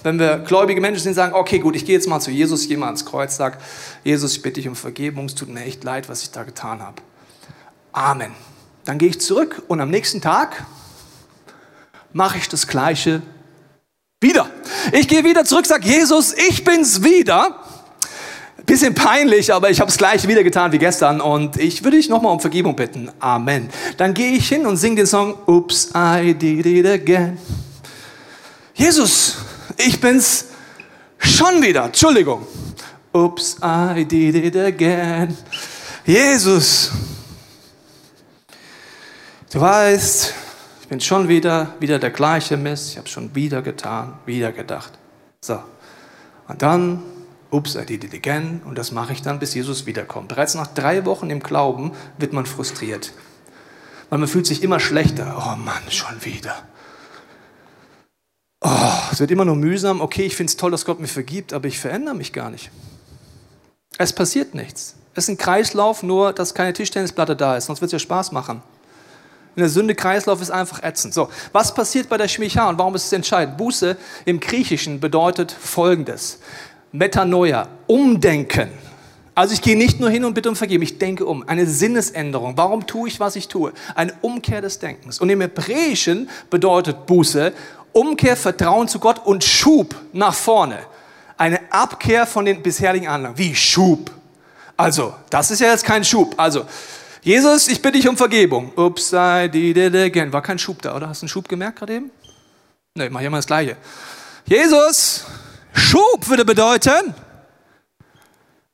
[0.04, 2.78] wenn wir gläubige Menschen sind, sagen, okay, gut, ich gehe jetzt mal zu Jesus, gehe
[2.78, 3.58] mal ans Kreuz, sag,
[4.06, 6.82] Jesus, ich bitte dich um Vergebung, es tut mir echt leid, was ich da getan
[6.82, 7.02] habe.
[7.92, 8.32] Amen.
[8.86, 10.66] Dann gehe ich zurück und am nächsten Tag
[12.14, 13.22] mache ich das Gleiche
[14.22, 14.50] wieder.
[14.92, 17.60] Ich gehe wieder zurück, sage Jesus, ich bin's wieder.
[18.66, 22.08] Bisschen peinlich, aber ich habe es gleich wieder getan wie gestern und ich würde dich
[22.08, 23.12] nochmal um Vergebung bitten.
[23.20, 23.70] Amen.
[23.98, 27.38] Dann gehe ich hin und singe den Song Oops, I did it again.
[28.74, 29.36] Jesus,
[29.78, 30.46] ich bin's
[31.20, 31.86] schon wieder.
[31.86, 32.48] Entschuldigung.
[33.14, 35.38] Oops, I did it again.
[36.06, 36.92] Jesus,
[39.52, 40.34] du weißt,
[40.88, 44.94] bin schon wieder, wieder der gleiche Mist, ich habe schon wieder getan, wieder gedacht.
[45.42, 45.60] So.
[46.48, 47.02] Und dann,
[47.52, 50.30] ups, I did it again, und das mache ich dann, bis Jesus wiederkommt.
[50.30, 53.14] Bereits nach drei Wochen im Glauben wird man frustriert.
[54.10, 55.36] Weil man fühlt sich immer schlechter.
[55.38, 56.56] Oh Mann, schon wieder.
[58.62, 58.70] Oh,
[59.12, 60.02] es wird immer nur mühsam.
[60.02, 62.72] Okay, ich finde es toll, dass Gott mir vergibt, aber ich verändere mich gar nicht.
[63.98, 64.96] Es passiert nichts.
[65.14, 68.32] Es ist ein Kreislauf, nur dass keine Tischtennisplatte da ist, sonst wird es ja Spaß
[68.32, 68.64] machen.
[69.56, 71.14] Und der Sündekreislauf ist einfach ätzend.
[71.14, 73.58] So, was passiert bei der Schmicha und warum ist es entscheidend?
[73.58, 76.40] Buße im Griechischen bedeutet Folgendes.
[76.92, 78.70] Metanoia, umdenken.
[79.36, 81.48] Also ich gehe nicht nur hin und bitte um Vergebung, ich denke um.
[81.48, 82.56] Eine Sinnesänderung.
[82.56, 83.74] Warum tue ich, was ich tue?
[83.96, 85.20] Eine Umkehr des Denkens.
[85.20, 87.52] Und im Hebräischen bedeutet Buße
[87.94, 90.80] Umkehr, Vertrauen zu Gott und Schub nach vorne.
[91.38, 93.38] Eine Abkehr von den bisherigen Anlagen.
[93.38, 94.12] Wie Schub.
[94.76, 96.34] Also, das ist ja jetzt kein Schub.
[96.38, 96.66] Also,
[97.24, 98.74] Jesus, ich bitte dich um Vergebung.
[98.76, 100.34] Ups, I did it again.
[100.34, 101.08] War kein Schub da, oder?
[101.08, 102.12] Hast du einen Schub gemerkt gerade eben?
[102.96, 103.78] Ne, mach ich immer das Gleiche.
[104.46, 105.24] Jesus,
[105.74, 107.16] Schub würde bedeuten,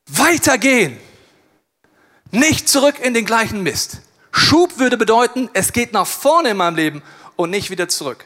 [0.07, 0.97] weitergehen.
[2.31, 4.01] Nicht zurück in den gleichen Mist.
[4.31, 7.03] Schub würde bedeuten, es geht nach vorne in meinem Leben
[7.35, 8.25] und nicht wieder zurück.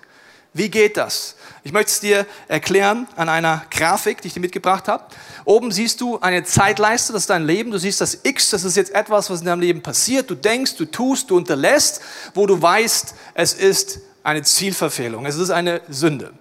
[0.53, 1.35] Wie geht das?
[1.63, 5.03] Ich möchte es dir erklären an einer Grafik, die ich dir mitgebracht habe.
[5.45, 7.71] Oben siehst du eine Zeitleiste, das ist dein Leben.
[7.71, 10.29] Du siehst das X, das ist jetzt etwas, was in deinem Leben passiert.
[10.29, 12.01] Du denkst, du tust, du unterlässt,
[12.35, 16.33] wo du weißt, es ist eine Zielverfehlung, es ist eine Sünde.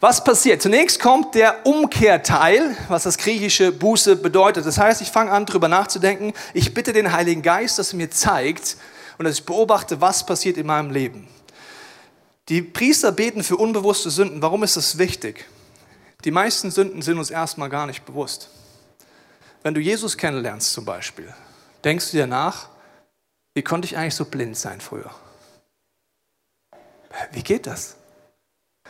[0.00, 0.62] Was passiert?
[0.62, 4.64] Zunächst kommt der Umkehrteil, was das griechische Buße bedeutet.
[4.64, 6.32] Das heißt, ich fange an, darüber nachzudenken.
[6.54, 8.76] Ich bitte den Heiligen Geist, dass er mir zeigt
[9.18, 11.26] und dass ich beobachte, was passiert in meinem Leben.
[12.48, 14.40] Die Priester beten für unbewusste Sünden.
[14.40, 15.44] Warum ist das wichtig?
[16.24, 18.48] Die meisten Sünden sind uns erstmal gar nicht bewusst.
[19.62, 21.32] Wenn du Jesus kennenlernst zum Beispiel,
[21.84, 22.68] denkst du dir nach,
[23.54, 25.10] wie konnte ich eigentlich so blind sein früher?
[27.32, 27.96] Wie geht das?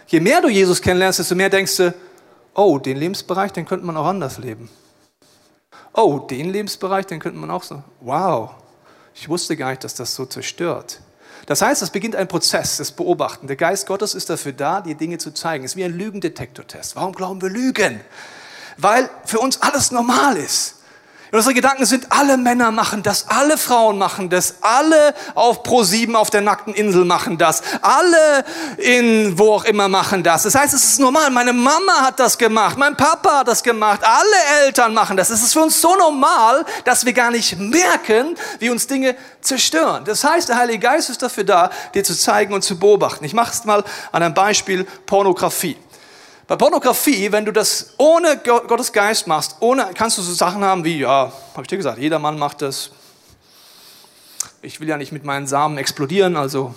[0.06, 1.94] Je mehr du Jesus kennenlernst, desto mehr denkst du,
[2.54, 4.70] oh, den Lebensbereich, den könnte man auch anders leben.
[5.92, 7.82] Oh, den Lebensbereich, den könnte man auch so.
[8.00, 8.54] Wow,
[9.14, 11.00] ich wusste gar nicht, dass das so zerstört.
[11.48, 13.46] Das heißt, es beginnt ein Prozess des Beobachten.
[13.46, 15.64] Der Geist Gottes ist dafür da, dir Dinge zu zeigen.
[15.64, 16.94] Es ist wie ein Lügendetektortest.
[16.94, 18.02] Warum glauben wir Lügen?
[18.76, 20.74] Weil für uns alles normal ist.
[21.30, 26.30] Unsere Gedanken sind, alle Männer machen das, alle Frauen machen das, alle auf Pro7 auf
[26.30, 28.44] der nackten Insel machen das, alle
[28.78, 30.44] in wo auch immer machen das.
[30.44, 31.30] Das heißt, es ist normal.
[31.30, 35.28] Meine Mama hat das gemacht, mein Papa hat das gemacht, alle Eltern machen das.
[35.28, 40.04] Es ist für uns so normal, dass wir gar nicht merken, wie uns Dinge zerstören.
[40.04, 43.24] Das heißt, der Heilige Geist ist dafür da, dir zu zeigen und zu beobachten.
[43.24, 45.76] Ich mache es mal an einem Beispiel Pornografie.
[46.48, 50.82] Bei Pornografie, wenn du das ohne Gottes Geist machst, ohne, kannst du so Sachen haben
[50.82, 52.90] wie, ja, habe ich dir gesagt, jeder Mann macht das.
[54.62, 56.74] Ich will ja nicht mit meinen Samen explodieren, also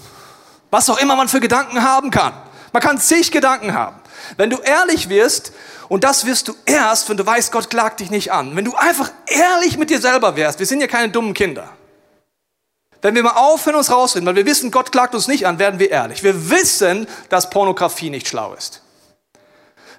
[0.71, 2.33] was auch immer man für Gedanken haben kann.
[2.73, 3.95] Man kann zig Gedanken haben.
[4.35, 5.53] Wenn du ehrlich wirst,
[5.87, 8.57] und das wirst du erst, wenn du weißt, Gott klagt dich nicht an.
[8.57, 11.69] Wenn du einfach ehrlich mit dir selber wärst, wir sind ja keine dummen Kinder.
[13.01, 15.79] Wenn wir mal aufhören, uns rausreden, weil wir wissen, Gott klagt uns nicht an, werden
[15.79, 16.23] wir ehrlich.
[16.23, 18.80] Wir wissen, dass Pornografie nicht schlau ist.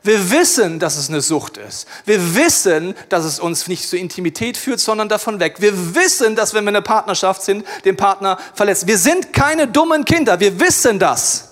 [0.05, 1.87] Wir wissen, dass es eine Sucht ist.
[2.05, 5.57] Wir wissen, dass es uns nicht zur Intimität führt, sondern davon weg.
[5.61, 8.89] Wir wissen, dass wenn wir in einer Partnerschaft sind, den Partner verletzt.
[8.89, 10.41] Wir sind keine dummen Kinder.
[10.41, 11.51] Wir wissen das.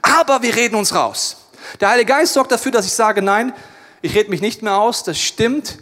[0.00, 1.48] Aber wir reden uns raus.
[1.80, 3.52] Der Heilige Geist sorgt dafür, dass ich sage, nein,
[4.00, 5.02] ich rede mich nicht mehr aus.
[5.02, 5.78] Das stimmt.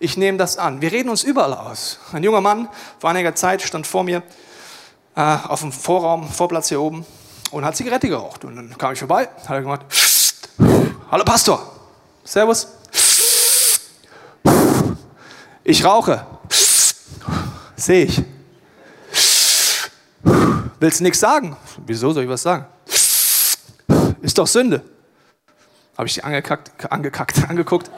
[0.00, 0.82] Ich nehme das an.
[0.82, 2.00] Wir reden uns überall aus.
[2.12, 4.22] Ein junger Mann vor einiger Zeit stand vor mir
[5.14, 7.06] äh, auf dem Vorraum, Vorplatz hier oben
[7.52, 8.44] und hat Zigarette geraucht.
[8.44, 9.86] Und dann kam ich vorbei, hat er gemacht,
[11.08, 11.64] Hallo Pastor.
[12.24, 12.66] Servus.
[15.62, 16.26] Ich rauche.
[17.76, 18.22] Sehe ich.
[20.80, 21.56] Willst du nichts sagen?
[21.86, 22.66] Wieso soll ich was sagen?
[24.20, 24.82] Ist doch Sünde.
[25.96, 27.88] Habe ich die angekackt, angekackt, angeguckt.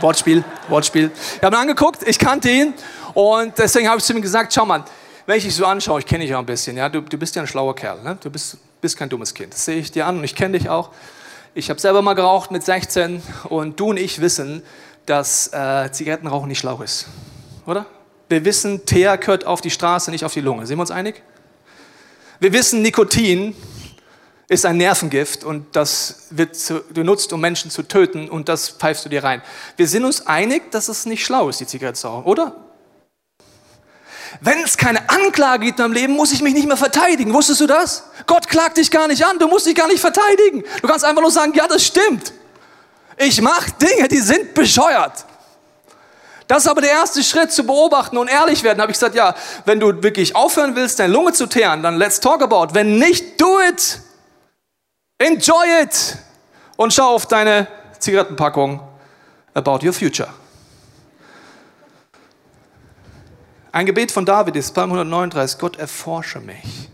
[0.00, 1.10] Wortspiel, Wortspiel.
[1.36, 2.72] Ich habe ihn angeguckt, ich kannte ihn
[3.12, 4.82] und deswegen habe ich zu ihm gesagt, schau mal,
[5.26, 7.36] wenn ich dich so anschaue, ich kenne dich ja ein bisschen, ja, du, du bist
[7.36, 8.16] ja ein schlauer Kerl, ne?
[8.20, 9.52] du bist, bist kein dummes Kind.
[9.52, 10.90] Das sehe ich dir an und ich kenne dich auch.
[11.56, 14.64] Ich habe selber mal geraucht mit 16 und du und ich wissen,
[15.06, 17.06] dass äh, Zigarettenrauchen nicht schlau ist.
[17.64, 17.86] Oder?
[18.28, 20.66] Wir wissen, Teer gehört auf die Straße, nicht auf die Lunge.
[20.66, 21.22] Sind wir uns einig?
[22.40, 23.54] Wir wissen, Nikotin
[24.48, 29.04] ist ein Nervengift und das wird zu, benutzt, um Menschen zu töten und das pfeifst
[29.04, 29.40] du dir rein.
[29.76, 32.56] Wir sind uns einig, dass es nicht schlau ist, die Zigarette zu rauchen, oder?
[34.40, 37.32] Wenn es keine Anklage gibt in deinem Leben, muss ich mich nicht mehr verteidigen.
[37.32, 38.04] Wusstest du das?
[38.26, 39.38] Gott klagt dich gar nicht an.
[39.38, 40.64] Du musst dich gar nicht verteidigen.
[40.82, 42.32] Du kannst einfach nur sagen, ja, das stimmt.
[43.16, 45.24] Ich mache Dinge, die sind bescheuert.
[46.46, 48.80] Das ist aber der erste Schritt, zu beobachten und ehrlich werden.
[48.80, 52.20] Habe ich gesagt, ja, wenn du wirklich aufhören willst, deine Lunge zu teeren, dann let's
[52.20, 52.74] talk about.
[52.74, 54.00] Wenn nicht, do it.
[55.18, 56.16] Enjoy it.
[56.76, 57.66] Und schau auf deine
[57.98, 58.80] Zigarettenpackung
[59.54, 60.28] about your future.
[63.74, 66.90] Ein Gebet von David ist Psalm 139, Gott erforsche mich.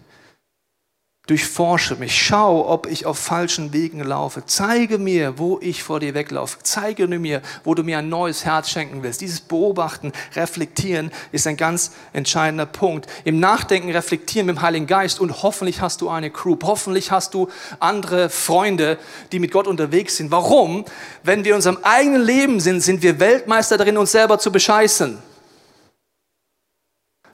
[1.26, 4.44] Durchforsche mich, schau, ob ich auf falschen Wegen laufe.
[4.46, 6.56] Zeige mir, wo ich vor dir weglaufe.
[6.62, 9.20] Zeige mir, wo du mir ein neues Herz schenken willst.
[9.20, 13.06] Dieses Beobachten, Reflektieren ist ein ganz entscheidender Punkt.
[13.24, 16.56] Im Nachdenken, Reflektieren mit dem Heiligen Geist und hoffentlich hast du eine Crew.
[16.62, 18.98] Hoffentlich hast du andere Freunde,
[19.32, 20.30] die mit Gott unterwegs sind.
[20.30, 20.86] Warum?
[21.24, 25.29] Wenn wir in unserem eigenen Leben sind, sind wir Weltmeister darin, uns selber zu bescheißen.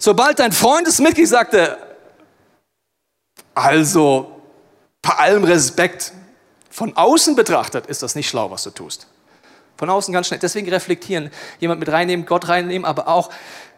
[0.07, 1.79] Sobald dein Freundesmitglied sagte,
[3.57, 4.40] also
[5.03, 6.12] bei allem Respekt,
[6.71, 9.09] von außen betrachtet ist das nicht schlau, was du tust.
[9.77, 10.38] Von außen ganz schnell.
[10.38, 13.31] Deswegen reflektieren, jemand mit reinnehmen, Gott reinnehmen, aber auch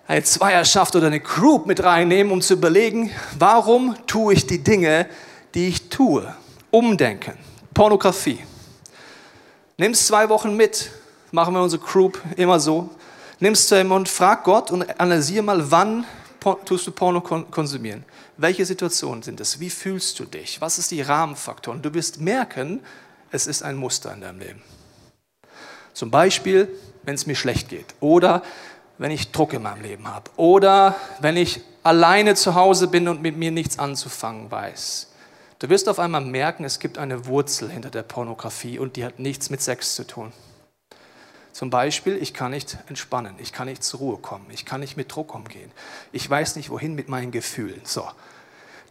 [0.06, 5.08] eine Zweierschaft oder eine Group mit reinnehmen, um zu überlegen, warum tue ich die Dinge,
[5.54, 6.30] die ich tue.
[6.70, 7.38] Umdenken.
[7.72, 8.40] Pornografie.
[9.78, 10.90] Nimm es zwei Wochen mit.
[11.30, 12.90] Machen wir unsere Group immer so
[13.40, 16.04] nimmst du im Mund, frag Gott und analysiere mal, wann
[16.40, 18.04] tust du Porno konsumieren?
[18.36, 19.60] Welche Situationen sind es?
[19.60, 20.60] Wie fühlst du dich?
[20.60, 21.82] Was ist die Rahmenfaktoren?
[21.82, 22.80] Du wirst merken,
[23.30, 24.62] es ist ein Muster in deinem Leben.
[25.92, 26.68] Zum Beispiel,
[27.02, 28.42] wenn es mir schlecht geht oder
[28.98, 33.22] wenn ich Druck in meinem Leben habe oder wenn ich alleine zu Hause bin und
[33.22, 35.08] mit mir nichts anzufangen weiß.
[35.58, 39.18] Du wirst auf einmal merken, es gibt eine Wurzel hinter der Pornografie und die hat
[39.18, 40.32] nichts mit Sex zu tun.
[41.58, 44.96] Zum Beispiel, ich kann nicht entspannen, ich kann nicht zur Ruhe kommen, ich kann nicht
[44.96, 45.72] mit Druck umgehen,
[46.12, 47.80] ich weiß nicht wohin mit meinen Gefühlen.
[47.82, 48.08] So.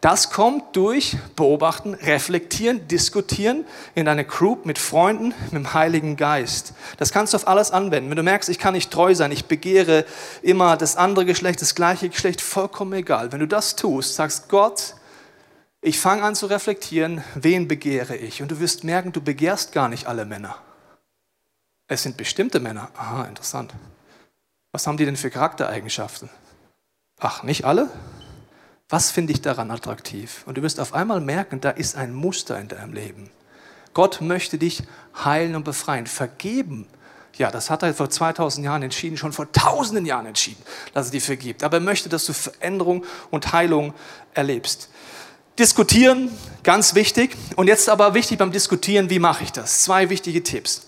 [0.01, 3.63] Das kommt durch Beobachten, Reflektieren, Diskutieren
[3.95, 6.73] in einer Group mit Freunden, mit dem Heiligen Geist.
[6.97, 8.09] Das kannst du auf alles anwenden.
[8.09, 10.03] Wenn du merkst, ich kann nicht treu sein, ich begehre
[10.41, 13.31] immer das andere Geschlecht, das gleiche Geschlecht, vollkommen egal.
[13.31, 14.95] Wenn du das tust, sagst Gott,
[15.79, 18.41] ich fange an zu reflektieren, wen begehre ich?
[18.41, 20.57] Und du wirst merken, du begehrst gar nicht alle Männer.
[21.87, 22.89] Es sind bestimmte Männer.
[22.95, 23.73] Aha, interessant.
[24.71, 26.29] Was haben die denn für Charaktereigenschaften?
[27.19, 27.89] Ach, nicht alle?
[28.89, 30.43] Was finde ich daran attraktiv?
[30.45, 33.29] Und du wirst auf einmal merken, da ist ein Muster in deinem Leben.
[33.93, 34.83] Gott möchte dich
[35.23, 36.87] heilen und befreien, vergeben.
[37.37, 40.61] Ja, das hat er vor 2000 Jahren entschieden, schon vor tausenden Jahren entschieden,
[40.93, 41.63] dass er dir vergibt.
[41.63, 43.93] Aber er möchte, dass du Veränderung und Heilung
[44.33, 44.89] erlebst.
[45.57, 46.31] Diskutieren,
[46.63, 47.35] ganz wichtig.
[47.55, 49.81] Und jetzt aber wichtig beim Diskutieren, wie mache ich das?
[49.83, 50.86] Zwei wichtige Tipps.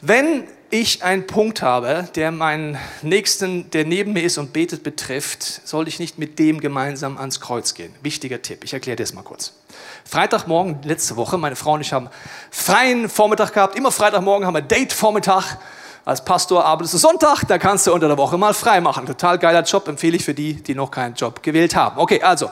[0.00, 5.42] Wenn ich einen Punkt habe, der meinen Nächsten, der neben mir ist und betet, betrifft,
[5.66, 7.92] soll ich nicht mit dem gemeinsam ans Kreuz gehen.
[8.00, 8.62] Wichtiger Tipp.
[8.62, 9.54] Ich erkläre dir das mal kurz.
[10.04, 12.10] Freitagmorgen, letzte Woche, meine Frau und ich haben
[12.52, 13.76] freien Vormittag gehabt.
[13.76, 15.58] Immer Freitagmorgen haben wir Date-Vormittag.
[16.04, 19.04] Als Pastor arbeitest du Sonntag, da kannst du unter der Woche mal frei machen.
[19.04, 21.98] Total geiler Job, empfehle ich für die, die noch keinen Job gewählt haben.
[21.98, 22.50] Okay, also,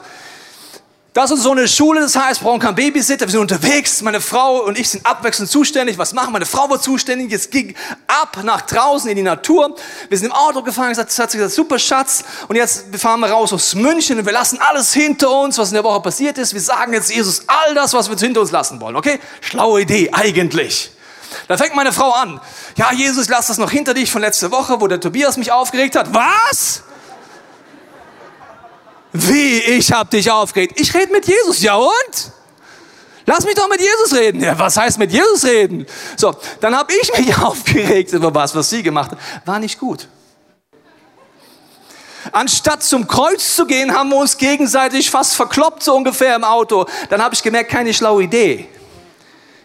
[1.17, 4.21] das ist so eine Schule, das heißt, wir brauchen keinen Babysitter, wir sind unterwegs, meine
[4.21, 5.97] Frau und ich sind abwechselnd zuständig.
[5.97, 6.31] Was machen?
[6.31, 7.73] Meine Frau war zuständig, es ging
[8.05, 9.75] ab nach draußen in die Natur.
[10.09, 12.23] Wir sind im Auto gefahren, gesagt, hat sie gesagt, super Schatz.
[12.47, 15.73] Und jetzt fahren wir raus aus München und wir lassen alles hinter uns, was in
[15.73, 16.53] der Woche passiert ist.
[16.53, 19.19] Wir sagen jetzt Jesus all das, was wir hinter uns lassen wollen, okay?
[19.41, 20.91] Schlaue Idee, eigentlich.
[21.47, 22.39] Da fängt meine Frau an.
[22.75, 25.95] Ja, Jesus, lass das noch hinter dich von letzter Woche, wo der Tobias mich aufgeregt
[25.95, 26.13] hat.
[26.13, 26.83] Was?
[29.19, 30.79] Wie, ich hab dich aufgeregt.
[30.79, 31.61] Ich rede mit Jesus.
[31.61, 32.31] Ja und?
[33.25, 34.41] Lass mich doch mit Jesus reden.
[34.41, 35.85] Ja, was heißt mit Jesus reden?
[36.15, 39.19] So, dann habe ich mich aufgeregt über was, was sie gemacht hat.
[39.45, 40.07] War nicht gut.
[42.31, 46.85] Anstatt zum Kreuz zu gehen, haben wir uns gegenseitig fast verkloppt, so ungefähr im Auto.
[47.09, 48.67] Dann habe ich gemerkt, keine schlaue Idee.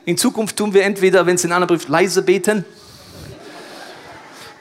[0.04, 2.64] In Zukunft tun wir entweder, wenn es in einer Brief leise beten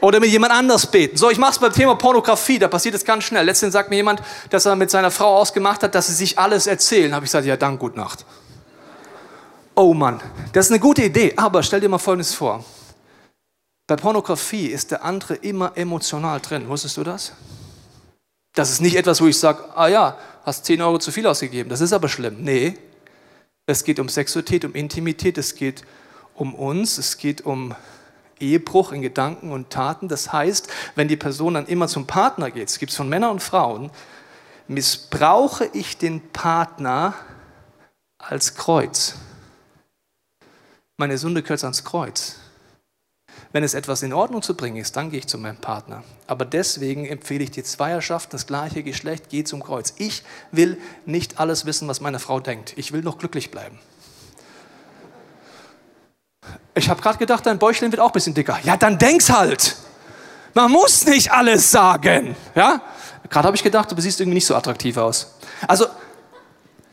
[0.02, 1.16] oder mit jemand anders beten.
[1.16, 3.46] So, ich mache es beim Thema Pornografie, da passiert es ganz schnell.
[3.46, 6.68] Letztens sagt mir jemand, dass er mit seiner Frau ausgemacht hat, dass sie sich alles
[6.68, 7.14] erzählen.
[7.14, 8.26] Habe ich gesagt, ja, dann gut Nacht.
[9.76, 10.20] Oh Mann,
[10.52, 12.66] das ist eine gute Idee, aber stell dir mal Folgendes vor.
[13.88, 16.68] Bei Pornografie ist der andere immer emotional drin.
[16.68, 17.34] Wusstest du das?
[18.54, 21.70] Das ist nicht etwas, wo ich sage, ah ja, hast 10 Euro zu viel ausgegeben.
[21.70, 22.38] Das ist aber schlimm.
[22.40, 22.78] Nee,
[23.66, 25.84] es geht um Sexualität, um Intimität, es geht
[26.36, 27.76] um uns, es geht um
[28.42, 30.08] Ehebruch in Gedanken und Taten.
[30.08, 33.32] Das heißt, wenn die Person dann immer zum Partner geht, es gibt es von Männern
[33.32, 33.92] und Frauen,
[34.68, 37.14] missbrauche ich den Partner
[38.18, 39.16] als Kreuz.
[40.98, 42.36] Meine Sünde gehört ans Kreuz.
[43.54, 46.04] Wenn es etwas in Ordnung zu bringen ist, dann gehe ich zu meinem Partner.
[46.28, 49.94] Aber deswegen empfehle ich die Zweierschaft, das gleiche Geschlecht, geht zum Kreuz.
[49.98, 52.74] Ich will nicht alles wissen, was meine Frau denkt.
[52.78, 53.80] Ich will noch glücklich bleiben.
[56.74, 58.58] Ich habe gerade gedacht, dein Bäuchlein wird auch ein bisschen dicker.
[58.64, 59.76] Ja, dann denk's halt.
[60.54, 62.36] Man muss nicht alles sagen.
[62.56, 62.82] Ja?
[63.30, 65.36] Gerade habe ich gedacht, du siehst irgendwie nicht so attraktiv aus.
[65.68, 65.86] Also,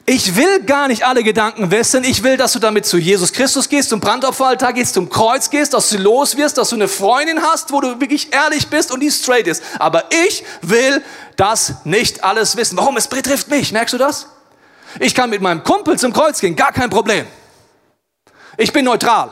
[0.04, 2.02] ich will gar nicht alle Gedanken wissen.
[2.02, 5.74] Ich will, dass du damit zu Jesus Christus gehst, zum Brandopferaltar gehst, zum Kreuz gehst,
[5.74, 9.00] dass du los wirst, dass du eine Freundin hast, wo du wirklich ehrlich bist und
[9.00, 9.62] die straight ist.
[9.78, 11.02] Aber ich will
[11.36, 12.78] das nicht alles wissen.
[12.78, 12.96] Warum?
[12.96, 13.70] Es betrifft mich.
[13.72, 14.26] Merkst du das?
[14.98, 17.26] Ich kann mit meinem Kumpel zum Kreuz gehen, gar kein Problem.
[18.58, 19.30] Ich bin neutral.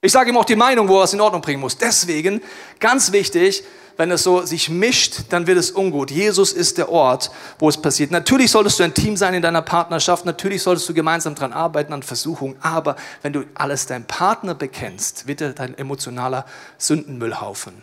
[0.00, 1.76] Ich sage ihm auch die Meinung, wo er es in Ordnung bringen muss.
[1.76, 2.40] Deswegen,
[2.80, 3.62] ganz wichtig,
[3.98, 6.10] wenn es so sich mischt, dann wird es ungut.
[6.10, 8.10] Jesus ist der Ort, wo es passiert.
[8.10, 11.92] Natürlich solltest du ein Team sein in deiner Partnerschaft, natürlich solltest du gemeinsam daran arbeiten,
[11.92, 16.46] an Versuchungen, aber wenn du alles deinem Partner bekennst, wird er dein emotionaler
[16.78, 17.82] Sündenmüllhaufen.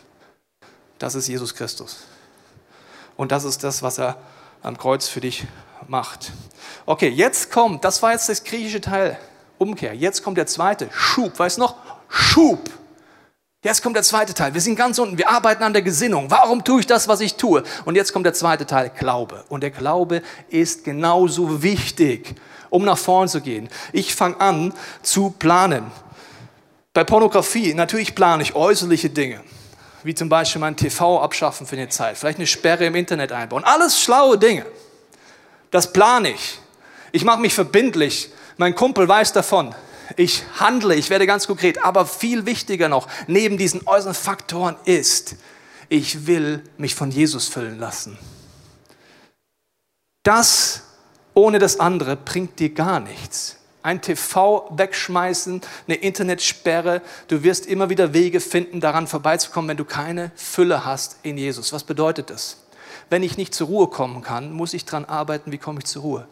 [0.98, 2.06] Das ist Jesus Christus.
[3.17, 4.17] Und das ist das, was er
[4.63, 5.46] am Kreuz für dich
[5.88, 6.32] macht.
[6.88, 9.19] Okay, jetzt kommt, das war jetzt das griechische Teil
[9.57, 9.93] Umkehr.
[9.95, 11.37] Jetzt kommt der zweite, Schub.
[11.37, 11.75] Weißt du noch?
[12.09, 12.69] Schub.
[13.63, 14.53] Jetzt kommt der zweite Teil.
[14.53, 15.17] Wir sind ganz unten.
[15.17, 16.29] Wir arbeiten an der Gesinnung.
[16.29, 17.63] Warum tue ich das, was ich tue?
[17.85, 19.45] Und jetzt kommt der zweite Teil, Glaube.
[19.47, 22.35] Und der Glaube ist genauso wichtig,
[22.69, 23.69] um nach vorn zu gehen.
[23.93, 25.89] Ich fange an zu planen.
[26.93, 29.41] Bei Pornografie, natürlich plane ich äußerliche Dinge.
[30.03, 32.17] Wie zum Beispiel mein TV abschaffen für eine Zeit.
[32.17, 33.63] Vielleicht eine Sperre im Internet einbauen.
[33.63, 34.65] Alles schlaue Dinge.
[35.71, 36.59] Das plane ich.
[37.13, 39.73] Ich mache mich verbindlich mein Kumpel weiß davon.
[40.17, 41.83] Ich handle, ich werde ganz konkret.
[41.83, 45.35] Aber viel wichtiger noch, neben diesen äußeren Faktoren ist,
[45.89, 48.17] ich will mich von Jesus füllen lassen.
[50.23, 50.83] Das
[51.33, 53.57] ohne das andere bringt dir gar nichts.
[53.81, 59.83] Ein TV wegschmeißen, eine Internetsperre, du wirst immer wieder Wege finden, daran vorbeizukommen, wenn du
[59.83, 61.73] keine Fülle hast in Jesus.
[61.73, 62.57] Was bedeutet das?
[63.09, 66.03] Wenn ich nicht zur Ruhe kommen kann, muss ich daran arbeiten, wie komme ich zur
[66.03, 66.27] Ruhe.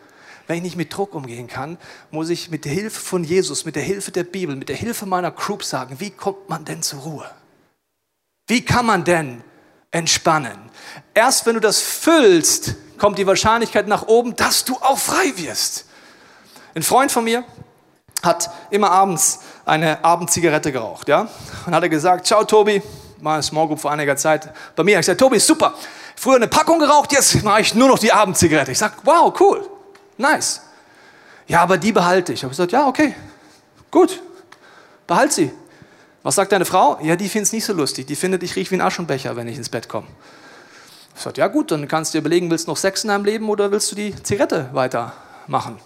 [0.52, 1.78] Wenn ich nicht mit Druck umgehen kann,
[2.10, 5.06] muss ich mit der Hilfe von Jesus, mit der Hilfe der Bibel, mit der Hilfe
[5.06, 7.32] meiner Group sagen, wie kommt man denn zur Ruhe?
[8.48, 9.46] Wie kann man denn
[9.92, 10.58] entspannen?
[11.14, 15.86] Erst wenn du das füllst, kommt die Wahrscheinlichkeit nach oben, dass du auch frei wirst.
[16.76, 17.46] Ein Freund von mir
[18.22, 21.30] hat immer abends eine Abendzigarette geraucht, ja?
[21.66, 22.82] Und hat er gesagt, ciao Tobi,
[23.22, 25.00] mal Small Group vor einiger Zeit bei mir.
[25.00, 25.76] Ich gesagt, Tobi, super.
[26.18, 28.74] Früher eine Packung geraucht, jetzt mache ich nur noch die Abendzigarette.
[28.74, 29.66] Ich sage, wow, cool,
[30.22, 30.62] nice.
[31.48, 32.40] Ja, aber die behalte ich.
[32.40, 33.16] Ich habe gesagt, ja, okay,
[33.90, 34.22] gut,
[35.08, 35.52] behalt sie.
[36.24, 37.00] Was sagt deine Frau?
[37.02, 38.06] Ja, die findet es nicht so lustig.
[38.06, 40.08] Die findet, ich rieche wie ein Aschenbecher, wenn ich ins Bett komme.
[41.16, 43.26] Ich sage, ja gut, dann kannst du dir überlegen, willst du noch Sex in deinem
[43.26, 45.80] Leben oder willst du die Zigarette weitermachen?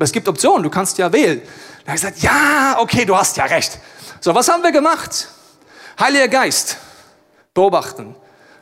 [0.00, 1.40] Es gibt Optionen, du kannst ja wählen.
[1.84, 3.78] Da habe ich gesagt, ja, okay, du hast ja recht.
[4.20, 5.28] So, was haben wir gemacht?
[5.98, 6.76] Heiliger Geist,
[7.54, 8.14] beobachten.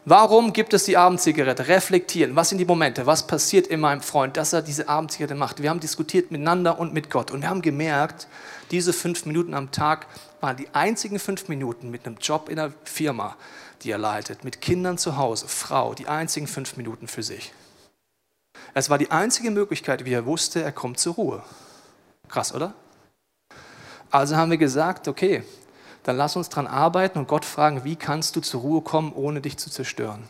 [0.08, 1.66] Warum gibt es die Abendzigarette?
[1.66, 2.36] Reflektieren.
[2.36, 3.06] Was sind die Momente?
[3.06, 5.60] Was passiert in meinem Freund, dass er diese Abendzigarette macht?
[5.60, 7.32] Wir haben diskutiert miteinander und mit Gott.
[7.32, 8.28] Und wir haben gemerkt,
[8.70, 10.06] diese fünf Minuten am Tag
[10.40, 13.36] waren die einzigen fünf Minuten mit einem Job in der Firma,
[13.82, 17.52] die er leitet, mit Kindern zu Hause, Frau, die einzigen fünf Minuten für sich.
[18.74, 21.42] Es war die einzige Möglichkeit, wie er wusste, er kommt zur Ruhe.
[22.28, 22.74] Krass, oder?
[24.12, 25.42] Also haben wir gesagt, okay,
[26.06, 29.40] dann lass uns daran arbeiten und Gott fragen, wie kannst du zur Ruhe kommen, ohne
[29.40, 30.22] dich zu zerstören?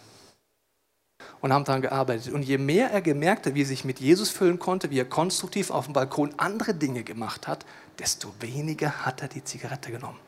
[1.43, 2.33] Und haben daran gearbeitet.
[2.33, 5.05] Und je mehr er gemerkt hat, wie er sich mit Jesus füllen konnte, wie er
[5.05, 7.67] konstruktiv auf dem Balkon andere Dinge gemacht hat,
[7.99, 10.19] desto weniger hat er die Zigarette genommen.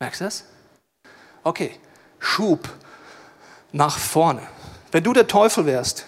[0.00, 0.44] Merkst du das?
[1.44, 1.78] Okay,
[2.18, 2.66] Schub
[3.72, 4.42] nach vorne.
[4.90, 6.06] Wenn du der Teufel wärst,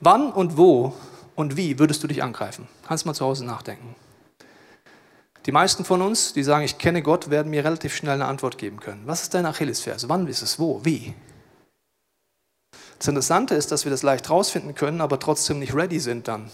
[0.00, 0.94] wann und wo
[1.34, 2.66] und wie würdest du dich angreifen?
[2.86, 3.94] Kannst mal zu Hause nachdenken.
[5.48, 8.58] Die meisten von uns, die sagen, ich kenne Gott, werden mir relativ schnell eine Antwort
[8.58, 9.04] geben können.
[9.06, 10.06] Was ist deine Achillesferse?
[10.10, 10.58] Wann ist es?
[10.58, 10.84] Wo?
[10.84, 11.14] Wie?
[12.98, 16.50] Das Interessante ist, dass wir das leicht rausfinden können, aber trotzdem nicht ready sind dann.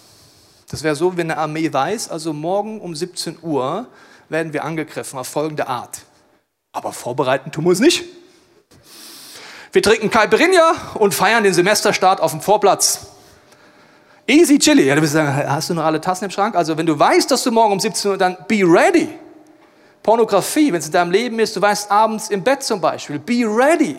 [0.70, 3.88] Das wäre so, wenn eine Armee weiß, also morgen um 17 Uhr
[4.28, 6.02] werden wir angegriffen auf folgende Art.
[6.70, 8.04] Aber vorbereiten tun wir uns nicht.
[9.72, 13.08] Wir trinken Caipirinha und feiern den Semesterstart auf dem Vorplatz.
[14.26, 14.86] Easy chilly.
[14.86, 16.54] Ja, du wirst sagen, hast du noch alle Tassen im Schrank?
[16.54, 19.08] Also wenn du weißt, dass du morgen um 17 Uhr, dann be ready.
[20.02, 23.44] Pornografie, wenn es in deinem Leben ist, du weißt abends im Bett zum Beispiel, be
[23.44, 23.98] ready.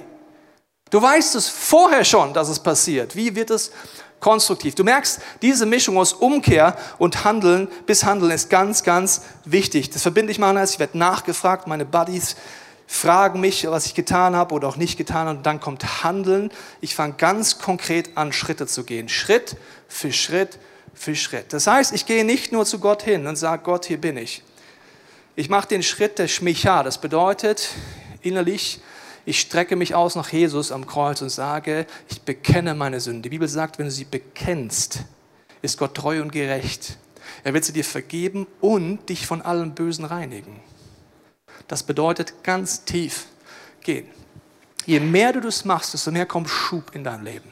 [0.89, 3.15] Du weißt es vorher schon, dass es passiert.
[3.15, 3.71] Wie wird es
[4.19, 4.75] konstruktiv?
[4.75, 9.89] Du merkst, diese Mischung aus Umkehr und Handeln bis Handeln ist ganz, ganz wichtig.
[9.89, 12.35] Das verbinde ich mal, ich werde nachgefragt, meine Buddies
[12.87, 15.37] fragen mich, was ich getan habe oder auch nicht getan habe.
[15.37, 16.51] Und dann kommt Handeln.
[16.81, 19.09] Ich fange ganz konkret an, Schritte zu gehen.
[19.09, 20.59] Schritt für Schritt
[20.93, 21.51] für Schritt.
[21.53, 24.43] Das heißt, ich gehe nicht nur zu Gott hin und sage, Gott, hier bin ich.
[25.35, 26.83] Ich mache den Schritt der Schmicha.
[26.83, 27.69] Das bedeutet
[28.21, 28.79] innerlich,
[29.25, 33.23] ich strecke mich aus nach Jesus am Kreuz und sage, ich bekenne meine Sünde.
[33.23, 34.99] Die Bibel sagt, wenn du sie bekennst,
[35.61, 36.97] ist Gott treu und gerecht.
[37.43, 40.59] Er wird sie dir vergeben und dich von allem Bösen reinigen.
[41.67, 43.27] Das bedeutet ganz tief
[43.81, 44.07] gehen.
[44.85, 47.51] Je mehr du das machst, desto mehr kommt Schub in dein Leben.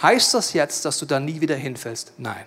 [0.00, 2.12] Heißt das jetzt, dass du da nie wieder hinfällst?
[2.18, 2.44] Nein.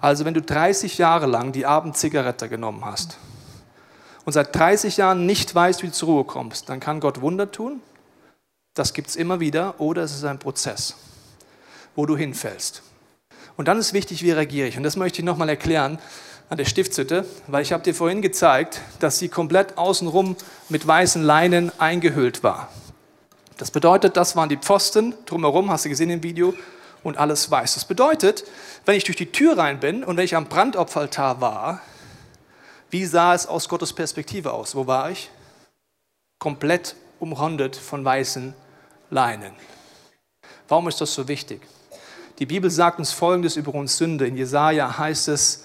[0.00, 3.18] Also wenn du 30 Jahre lang die Abendzigarette genommen hast
[4.24, 7.50] und seit 30 Jahren nicht weißt, wie du zur Ruhe kommst, dann kann Gott Wunder
[7.50, 7.80] tun.
[8.74, 9.80] Das gibt es immer wieder.
[9.80, 10.94] Oder es ist ein Prozess,
[11.94, 12.82] wo du hinfällst.
[13.56, 14.76] Und dann ist wichtig, wie reagiere ich.
[14.76, 15.98] Und das möchte ich nochmal erklären
[16.50, 20.36] an der Stiftshütte, weil ich habe dir vorhin gezeigt, dass sie komplett außenrum
[20.68, 22.68] mit weißen Leinen eingehüllt war.
[23.56, 26.52] Das bedeutet, das waren die Pfosten drumherum, hast du gesehen im Video,
[27.02, 27.74] und alles weiß.
[27.74, 28.44] Das bedeutet,
[28.84, 31.80] wenn ich durch die Tür rein bin und wenn ich am Brandopferaltar war,
[32.90, 34.74] wie sah es aus Gottes Perspektive aus?
[34.74, 35.30] Wo war ich?
[36.40, 38.54] Komplett umrundet von weißen
[39.08, 39.52] Leinen.
[40.68, 41.62] Warum ist das so wichtig?
[42.40, 44.26] Die Bibel sagt uns Folgendes über uns Sünde.
[44.26, 45.64] In Jesaja heißt es,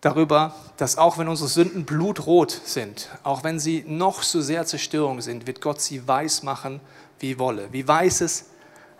[0.00, 5.20] darüber, dass auch wenn unsere Sünden blutrot sind, auch wenn sie noch so sehr Zerstörung
[5.20, 6.80] sind, wird Gott sie weiß machen
[7.18, 8.46] wie Wolle, wie weißes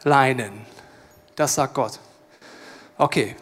[0.05, 0.53] Leinen.
[1.37, 1.99] Das sagt Gott.
[2.99, 3.35] Okay,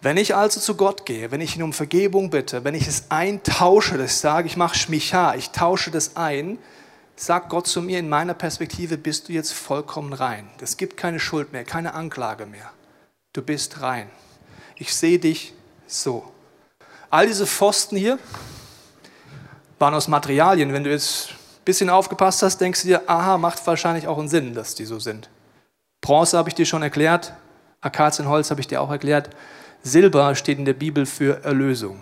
[0.00, 3.10] wenn ich also zu Gott gehe, wenn ich ihn um Vergebung bitte, wenn ich es
[3.10, 6.58] eintausche, das sage, ich mache Schmicha, ich tausche das ein,
[7.16, 10.48] sagt Gott zu mir, in meiner Perspektive bist du jetzt vollkommen rein.
[10.60, 12.70] Es gibt keine Schuld mehr, keine Anklage mehr.
[13.32, 14.08] Du bist rein.
[14.76, 15.52] Ich sehe dich
[15.88, 16.30] so.
[17.10, 18.18] All diese Pfosten hier
[19.78, 20.72] waren aus Materialien.
[20.72, 24.28] Wenn du jetzt ein bisschen aufgepasst hast, denkst du dir, aha, macht wahrscheinlich auch einen
[24.28, 25.30] Sinn, dass die so sind.
[26.02, 27.32] Bronze habe ich dir schon erklärt,
[27.80, 29.30] Akazienholz habe ich dir auch erklärt.
[29.82, 32.00] Silber steht in der Bibel für Erlösung.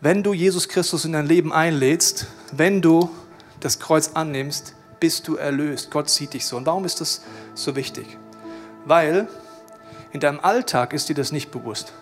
[0.00, 3.10] Wenn du Jesus Christus in dein Leben einlädst, wenn du
[3.60, 5.90] das Kreuz annimmst, bist du erlöst.
[5.90, 6.56] Gott sieht dich so.
[6.56, 7.22] Und warum ist das
[7.54, 8.18] so wichtig?
[8.84, 9.28] Weil
[10.12, 11.92] in deinem Alltag ist dir das nicht bewusst.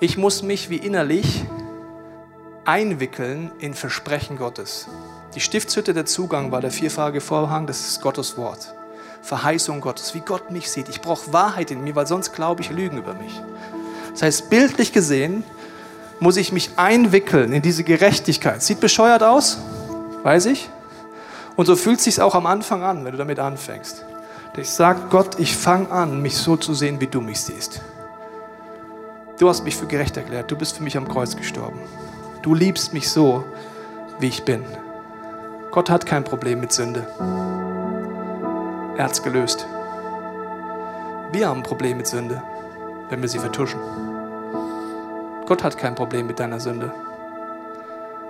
[0.00, 1.44] Ich muss mich wie innerlich
[2.64, 4.88] einwickeln in Versprechen Gottes.
[5.34, 8.74] Die Stiftshütte, der Zugang war der vierfarbige Vorhang, das ist Gottes Wort.
[9.22, 10.88] Verheißung Gottes, wie Gott mich sieht.
[10.88, 13.40] Ich brauche Wahrheit in mir, weil sonst glaube ich Lügen über mich.
[14.12, 15.44] Das heißt, bildlich gesehen
[16.18, 18.62] muss ich mich einwickeln in diese Gerechtigkeit.
[18.62, 19.58] Sieht bescheuert aus,
[20.24, 20.68] weiß ich.
[21.54, 24.04] Und so fühlt es sich auch am Anfang an, wenn du damit anfängst.
[24.56, 27.80] Ich sage Gott, ich fange an, mich so zu sehen, wie du mich siehst.
[29.38, 30.50] Du hast mich für gerecht erklärt.
[30.50, 31.80] Du bist für mich am Kreuz gestorben.
[32.42, 33.44] Du liebst mich so,
[34.20, 34.64] wie ich bin.
[35.72, 37.04] Gott hat kein Problem mit Sünde.
[38.96, 39.66] Er hat es gelöst.
[41.32, 42.40] Wir haben ein Problem mit Sünde,
[43.10, 43.80] wenn wir sie vertuschen.
[45.46, 46.92] Gott hat kein Problem mit deiner Sünde.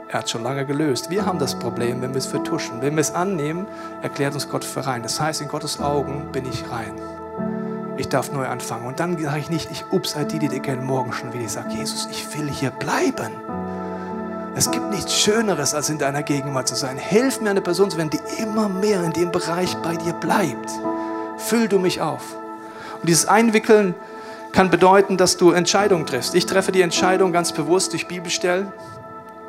[0.08, 1.10] Er hat schon lange gelöst.
[1.10, 2.80] Wir haben das Problem, wenn wir es vertuschen.
[2.80, 3.66] Wenn wir es annehmen,
[4.00, 5.02] erklärt uns Gott für rein.
[5.02, 6.94] Das heißt, in Gottes Augen bin ich rein.
[7.96, 8.86] Ich darf neu anfangen.
[8.86, 11.44] Und dann sage ich nicht, ich ups, die, die kennen morgen schon wieder.
[11.44, 13.32] Ich sage, Jesus, ich will hier bleiben.
[14.56, 16.96] Es gibt nichts Schöneres, als in deiner Gegenwart zu sein.
[16.96, 20.70] Hilf mir, eine Person zu werden, die immer mehr in dem Bereich bei dir bleibt.
[21.38, 22.36] Füll du mich auf.
[23.00, 23.94] Und dieses Einwickeln
[24.52, 26.34] kann bedeuten, dass du Entscheidungen triffst.
[26.36, 28.72] Ich treffe die Entscheidung ganz bewusst durch Bibelstellen,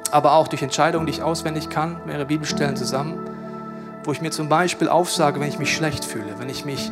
[0.10, 3.20] aber auch durch Entscheidungen, die ich auswendig kann, mehrere Bibelstellen zusammen,
[4.04, 6.92] wo ich mir zum Beispiel aufsage, wenn ich mich schlecht fühle, wenn ich mich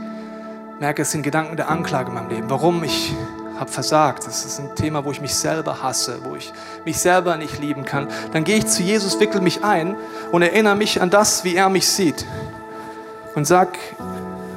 [0.80, 3.14] merke, es sind Gedanken der Anklage in meinem Leben, warum ich
[3.60, 4.26] habe versagt.
[4.26, 6.52] Das ist ein Thema, wo ich mich selber hasse, wo ich
[6.86, 8.08] mich selber nicht lieben kann.
[8.32, 9.96] Dann gehe ich zu Jesus, wickel mich ein
[10.32, 12.26] und erinnere mich an das, wie er mich sieht.
[13.36, 13.78] Und sag,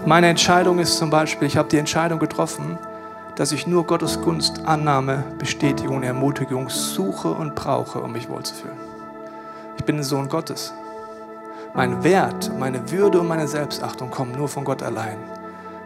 [0.05, 2.79] meine Entscheidung ist zum Beispiel, ich habe die Entscheidung getroffen,
[3.37, 8.77] dass ich nur Gottes Gunst, Annahme, Bestätigung, Ermutigung suche und brauche, um mich wohlzufühlen.
[9.77, 10.73] Ich bin ein Sohn Gottes.
[11.75, 15.19] Mein Wert, meine Würde und meine Selbstachtung kommen nur von Gott allein.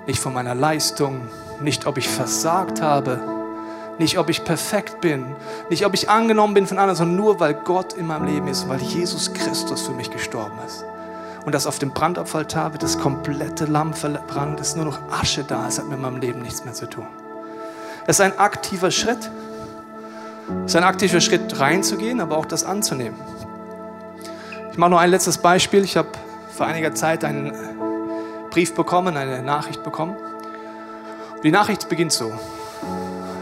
[0.07, 1.29] Nicht von meiner Leistung,
[1.61, 3.21] nicht ob ich versagt habe,
[3.99, 5.27] nicht ob ich perfekt bin,
[5.69, 8.69] nicht ob ich angenommen bin von anderen, sondern nur weil Gott in meinem Leben ist,
[8.69, 10.85] weil Jesus Christus für mich gestorben ist.
[11.45, 15.69] Und dass auf dem Brandopferaltar wird das komplette Lamm verbrannt, ist nur noch Asche da,
[15.69, 17.07] es hat mit meinem Leben nichts mehr zu tun.
[18.07, 19.31] Es ist ein aktiver Schritt.
[20.65, 23.19] Es ist ein aktiver Schritt reinzugehen, aber auch das anzunehmen.
[24.73, 25.85] Ich mache noch ein letztes Beispiel.
[25.85, 26.09] Ich habe
[26.57, 27.53] vor einiger Zeit einen
[28.51, 30.17] Brief bekommen, eine Nachricht bekommen.
[31.43, 32.33] Die Nachricht beginnt so.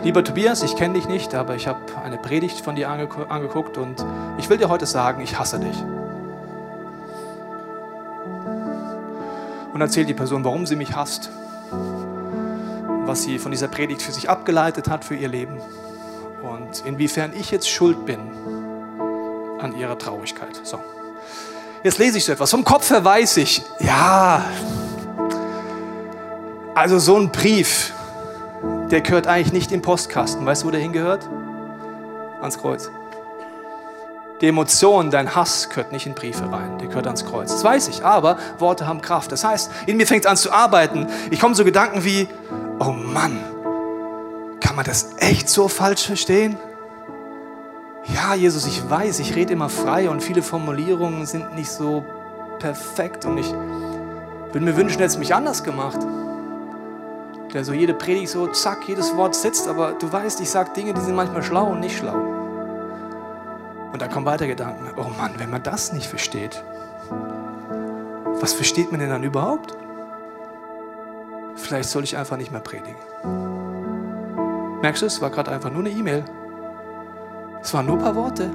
[0.04, 4.04] Lieber Tobias, ich kenne dich nicht, aber ich habe eine Predigt von dir angeguckt und
[4.38, 5.76] ich will dir heute sagen, ich hasse dich.
[9.72, 11.30] Und erzählt die Person, warum sie mich hasst,
[13.06, 15.60] was sie von dieser Predigt für sich abgeleitet hat für ihr Leben
[16.42, 18.20] und inwiefern ich jetzt schuld bin
[19.60, 20.60] an ihrer Traurigkeit.
[20.62, 20.78] So.
[21.82, 22.50] Jetzt lese ich so etwas.
[22.50, 24.44] Vom Kopf her weiß ich, ja,
[26.78, 27.92] also so ein Brief,
[28.92, 30.46] der gehört eigentlich nicht den Postkasten.
[30.46, 31.28] Weißt du, wo der hingehört?
[32.40, 32.88] Ans Kreuz.
[34.40, 37.50] Die Emotion, dein Hass gehört nicht in Briefe rein, der gehört ans Kreuz.
[37.50, 39.32] Das weiß ich, aber Worte haben Kraft.
[39.32, 41.08] Das heißt, in mir fängt es an zu arbeiten.
[41.32, 42.28] Ich komme so Gedanken wie,
[42.78, 43.40] oh Mann,
[44.60, 46.56] kann man das echt so falsch verstehen?
[48.04, 52.04] Ja, Jesus, ich weiß, ich rede immer frei und viele Formulierungen sind nicht so
[52.60, 53.52] perfekt und ich
[54.52, 55.98] würde mir wünschen, hätte es mich anders gemacht
[57.52, 60.94] der so jede Predigt so zack, jedes Wort sitzt, aber du weißt, ich sage Dinge,
[60.94, 62.16] die sind manchmal schlau und nicht schlau.
[63.92, 66.62] Und dann kommen weiter Gedanken, oh Mann, wenn man das nicht versteht,
[68.40, 69.76] was versteht man denn dann überhaupt?
[71.56, 72.96] Vielleicht soll ich einfach nicht mehr predigen.
[74.80, 76.24] Merkst du, es war gerade einfach nur eine E-Mail.
[77.60, 78.50] Es waren nur ein paar Worte.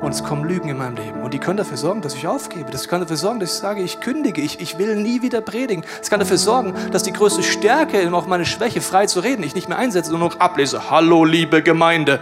[0.00, 1.20] Und es kommen Lügen in meinem Leben.
[1.20, 2.70] Und die können dafür sorgen, dass ich aufgebe.
[2.70, 5.84] Das kann dafür sorgen, dass ich sage, ich kündige, ich, ich will nie wieder predigen.
[6.00, 9.54] Es kann dafür sorgen, dass die größte Stärke, auch meine Schwäche, frei zu reden, ich
[9.54, 10.90] nicht mehr einsetze, sondern noch ablese.
[10.90, 12.20] Hallo, liebe Gemeinde.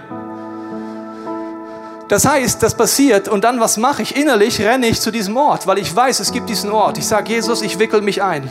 [2.08, 4.16] Das heißt, das passiert und dann was mache ich?
[4.16, 6.98] Innerlich renne ich zu diesem Ort, weil ich weiß, es gibt diesen Ort.
[6.98, 8.50] Ich sage, Jesus, ich wickel mich ein.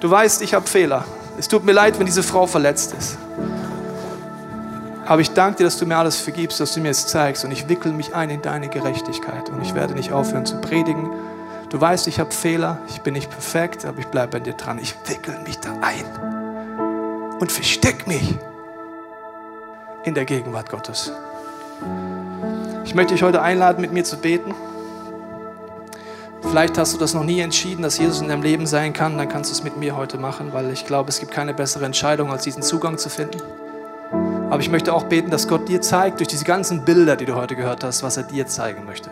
[0.00, 1.04] Du weißt, ich habe Fehler.
[1.38, 3.18] Es tut mir leid, wenn diese Frau verletzt ist.
[5.06, 7.50] Aber ich danke dir, dass du mir alles vergibst, dass du mir es zeigst und
[7.50, 11.10] ich wickel mich ein in deine Gerechtigkeit und ich werde nicht aufhören zu predigen.
[11.68, 14.78] Du weißt, ich habe Fehler, ich bin nicht perfekt, aber ich bleibe bei dir dran.
[14.78, 16.04] Ich wickel mich da ein
[17.38, 18.34] und versteck mich
[20.04, 21.12] in der Gegenwart Gottes.
[22.84, 24.54] Ich möchte dich heute einladen, mit mir zu beten.
[26.42, 29.28] Vielleicht hast du das noch nie entschieden, dass Jesus in deinem Leben sein kann, dann
[29.28, 32.30] kannst du es mit mir heute machen, weil ich glaube, es gibt keine bessere Entscheidung,
[32.30, 33.42] als diesen Zugang zu finden.
[34.54, 37.34] Aber ich möchte auch beten, dass Gott dir zeigt, durch diese ganzen Bilder, die du
[37.34, 39.10] heute gehört hast, was er dir zeigen möchte.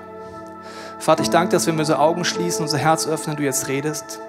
[1.00, 4.20] Vater, ich danke, dass wir unsere Augen schließen, unser Herz öffnen, du jetzt redest.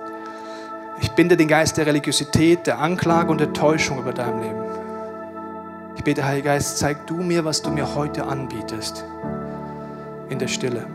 [1.01, 4.63] Ich binde den Geist der Religiosität, der Anklage und der Täuschung über deinem Leben.
[5.97, 9.05] Ich bete, Heiliger Geist, zeig du mir, was du mir heute anbietest.
[10.29, 10.87] In der Stille.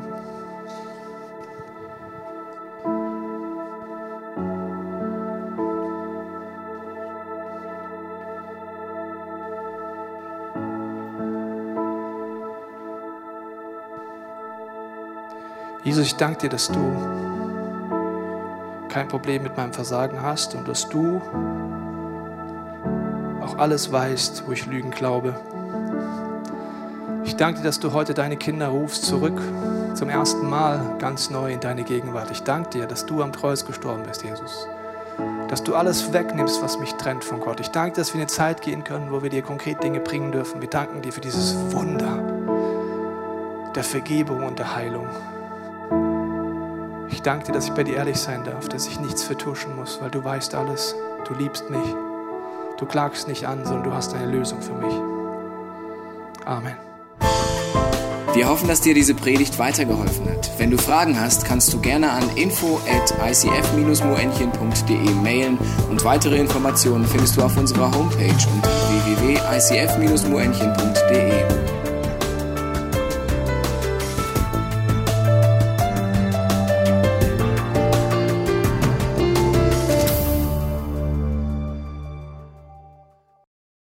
[15.88, 16.78] Jesus, ich danke dir, dass du
[18.90, 21.22] kein Problem mit meinem Versagen hast und dass du
[23.42, 25.34] auch alles weißt, wo ich Lügen glaube.
[27.24, 29.40] Ich danke dir, dass du heute deine Kinder rufst zurück
[29.94, 32.30] zum ersten Mal ganz neu in deine Gegenwart.
[32.32, 34.68] Ich danke dir, dass du am Kreuz gestorben bist, Jesus.
[35.48, 37.60] Dass du alles wegnimmst, was mich trennt von Gott.
[37.60, 40.00] Ich danke, dir, dass wir in eine Zeit gehen können, wo wir dir konkret Dinge
[40.00, 40.60] bringen dürfen.
[40.60, 42.22] Wir danken dir für dieses Wunder
[43.74, 45.06] der Vergebung und der Heilung.
[47.28, 50.08] Danke dir, dass ich bei dir ehrlich sein darf, dass ich nichts vertuschen muss, weil
[50.08, 50.94] du weißt alles.
[51.26, 51.94] Du liebst mich.
[52.78, 54.94] Du klagst nicht an, sondern du hast eine Lösung für mich.
[56.46, 56.74] Amen.
[58.32, 60.50] Wir hoffen, dass dir diese Predigt weitergeholfen hat.
[60.56, 65.58] Wenn du Fragen hast, kannst du gerne an info at icf-moenchen.de mailen
[65.90, 71.67] und weitere Informationen findest du auf unserer Homepage unter www.icf-moenchen.de.